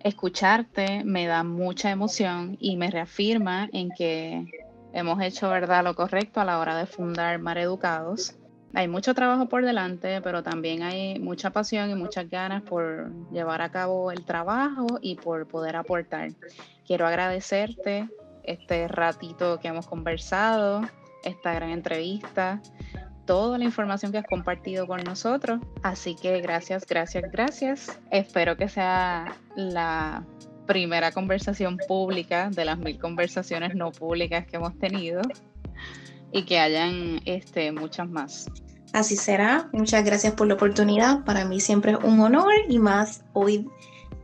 Escucharte 0.00 1.04
me 1.04 1.26
da 1.26 1.44
mucha 1.44 1.90
emoción 1.90 2.56
y 2.58 2.78
me 2.78 2.90
reafirma 2.90 3.68
en 3.74 3.90
que 3.90 4.46
hemos 4.94 5.20
hecho 5.20 5.50
verdad 5.50 5.84
lo 5.84 5.94
correcto 5.94 6.40
a 6.40 6.46
la 6.46 6.58
hora 6.58 6.78
de 6.78 6.86
fundar 6.86 7.38
Mar 7.38 7.58
Educados 7.58 8.34
hay 8.74 8.86
mucho 8.86 9.14
trabajo 9.14 9.48
por 9.48 9.64
delante, 9.64 10.20
pero 10.20 10.42
también 10.42 10.82
hay 10.82 11.18
mucha 11.18 11.50
pasión 11.50 11.90
y 11.90 11.94
muchas 11.94 12.28
ganas 12.28 12.62
por 12.62 13.10
llevar 13.32 13.62
a 13.62 13.70
cabo 13.70 14.12
el 14.12 14.24
trabajo 14.24 14.86
y 15.00 15.14
por 15.14 15.46
poder 15.46 15.76
aportar. 15.76 16.32
Quiero 16.88 17.06
agradecerte 17.06 18.08
este 18.44 18.88
ratito 18.88 19.60
que 19.60 19.68
hemos 19.68 19.86
conversado, 19.86 20.80
esta 21.22 21.52
gran 21.52 21.68
entrevista, 21.68 22.62
toda 23.26 23.58
la 23.58 23.64
información 23.64 24.10
que 24.10 24.16
has 24.16 24.26
compartido 24.26 24.86
con 24.86 25.04
nosotros. 25.04 25.60
Así 25.82 26.16
que 26.16 26.40
gracias, 26.40 26.86
gracias, 26.86 27.30
gracias. 27.30 28.00
Espero 28.10 28.56
que 28.56 28.70
sea 28.70 29.36
la 29.54 30.24
primera 30.66 31.12
conversación 31.12 31.76
pública 31.86 32.48
de 32.48 32.64
las 32.64 32.78
mil 32.78 32.98
conversaciones 32.98 33.74
no 33.74 33.92
públicas 33.92 34.46
que 34.46 34.56
hemos 34.56 34.78
tenido 34.78 35.20
y 36.32 36.46
que 36.46 36.58
hayan 36.58 37.20
este, 37.26 37.70
muchas 37.70 38.08
más. 38.08 38.50
Así 38.94 39.14
será. 39.16 39.68
Muchas 39.74 40.02
gracias 40.06 40.32
por 40.32 40.46
la 40.46 40.54
oportunidad. 40.54 41.22
Para 41.26 41.44
mí 41.44 41.60
siempre 41.60 41.92
es 41.92 41.98
un 42.02 42.18
honor 42.20 42.50
y 42.66 42.78
más 42.78 43.24
hoy. 43.34 43.68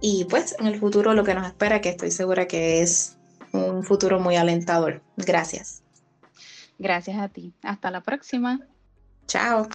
Y 0.07 0.27
pues 0.27 0.55
en 0.59 0.67
el 0.67 0.79
futuro 0.79 1.15
lo 1.15 1.25
que 1.25 1.33
nos 1.33 1.47
espera, 1.47 1.81
que 1.81 1.89
estoy 1.89 2.11
segura 2.11 2.47
que 2.47 2.83
es 2.83 3.17
un 3.53 3.83
futuro 3.83 4.21
muy 4.21 4.37
alentador. 4.37 5.01
Gracias. 5.17 5.83
Gracias 6.79 7.17
a 7.17 7.31
ti. 7.31 7.55
Hasta 7.63 7.91
la 7.91 8.03
próxima. 8.03 8.61
Chao. 9.27 9.67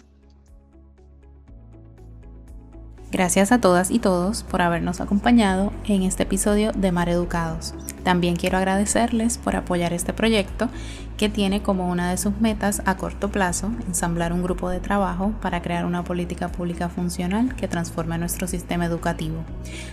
Gracias 3.10 3.50
a 3.50 3.60
todas 3.60 3.90
y 3.90 3.98
todos 3.98 4.44
por 4.44 4.62
habernos 4.62 5.00
acompañado 5.00 5.72
en 5.88 6.04
este 6.04 6.22
episodio 6.22 6.70
de 6.70 6.92
Mar 6.92 7.08
Educados. 7.08 7.74
También 8.10 8.34
quiero 8.34 8.58
agradecerles 8.58 9.38
por 9.38 9.54
apoyar 9.54 9.92
este 9.92 10.12
proyecto 10.12 10.68
que 11.16 11.28
tiene 11.28 11.62
como 11.62 11.88
una 11.88 12.10
de 12.10 12.16
sus 12.16 12.40
metas 12.40 12.82
a 12.84 12.96
corto 12.96 13.30
plazo 13.30 13.70
ensamblar 13.86 14.32
un 14.32 14.42
grupo 14.42 14.68
de 14.68 14.80
trabajo 14.80 15.32
para 15.40 15.62
crear 15.62 15.84
una 15.84 16.02
política 16.02 16.48
pública 16.48 16.88
funcional 16.88 17.54
que 17.54 17.68
transforme 17.68 18.18
nuestro 18.18 18.48
sistema 18.48 18.84
educativo. 18.84 19.44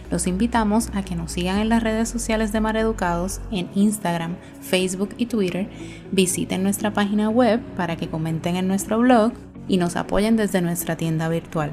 Los 0.09 0.25
invitamos 0.25 0.89
a 0.95 1.03
que 1.03 1.15
nos 1.15 1.33
sigan 1.33 1.59
en 1.59 1.69
las 1.69 1.83
redes 1.83 2.09
sociales 2.09 2.51
de 2.51 2.59
Mar 2.59 2.75
Educados 2.75 3.39
en 3.51 3.69
Instagram, 3.75 4.35
Facebook 4.61 5.13
y 5.19 5.27
Twitter, 5.27 5.69
visiten 6.11 6.63
nuestra 6.63 6.93
página 6.93 7.29
web 7.29 7.61
para 7.75 7.97
que 7.97 8.09
comenten 8.09 8.55
en 8.55 8.67
nuestro 8.67 8.97
blog 8.97 9.33
y 9.67 9.77
nos 9.77 9.95
apoyen 9.95 10.37
desde 10.37 10.61
nuestra 10.61 10.95
tienda 10.95 11.29
virtual. 11.29 11.71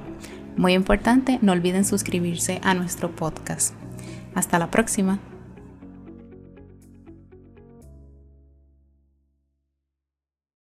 Muy 0.58 0.74
importante, 0.74 1.38
no 1.40 1.52
olviden 1.52 1.86
suscribirse 1.86 2.60
a 2.62 2.74
nuestro 2.74 3.16
podcast. 3.16 3.72
Hasta 4.34 4.58
la 4.58 4.70
próxima. 4.70 5.20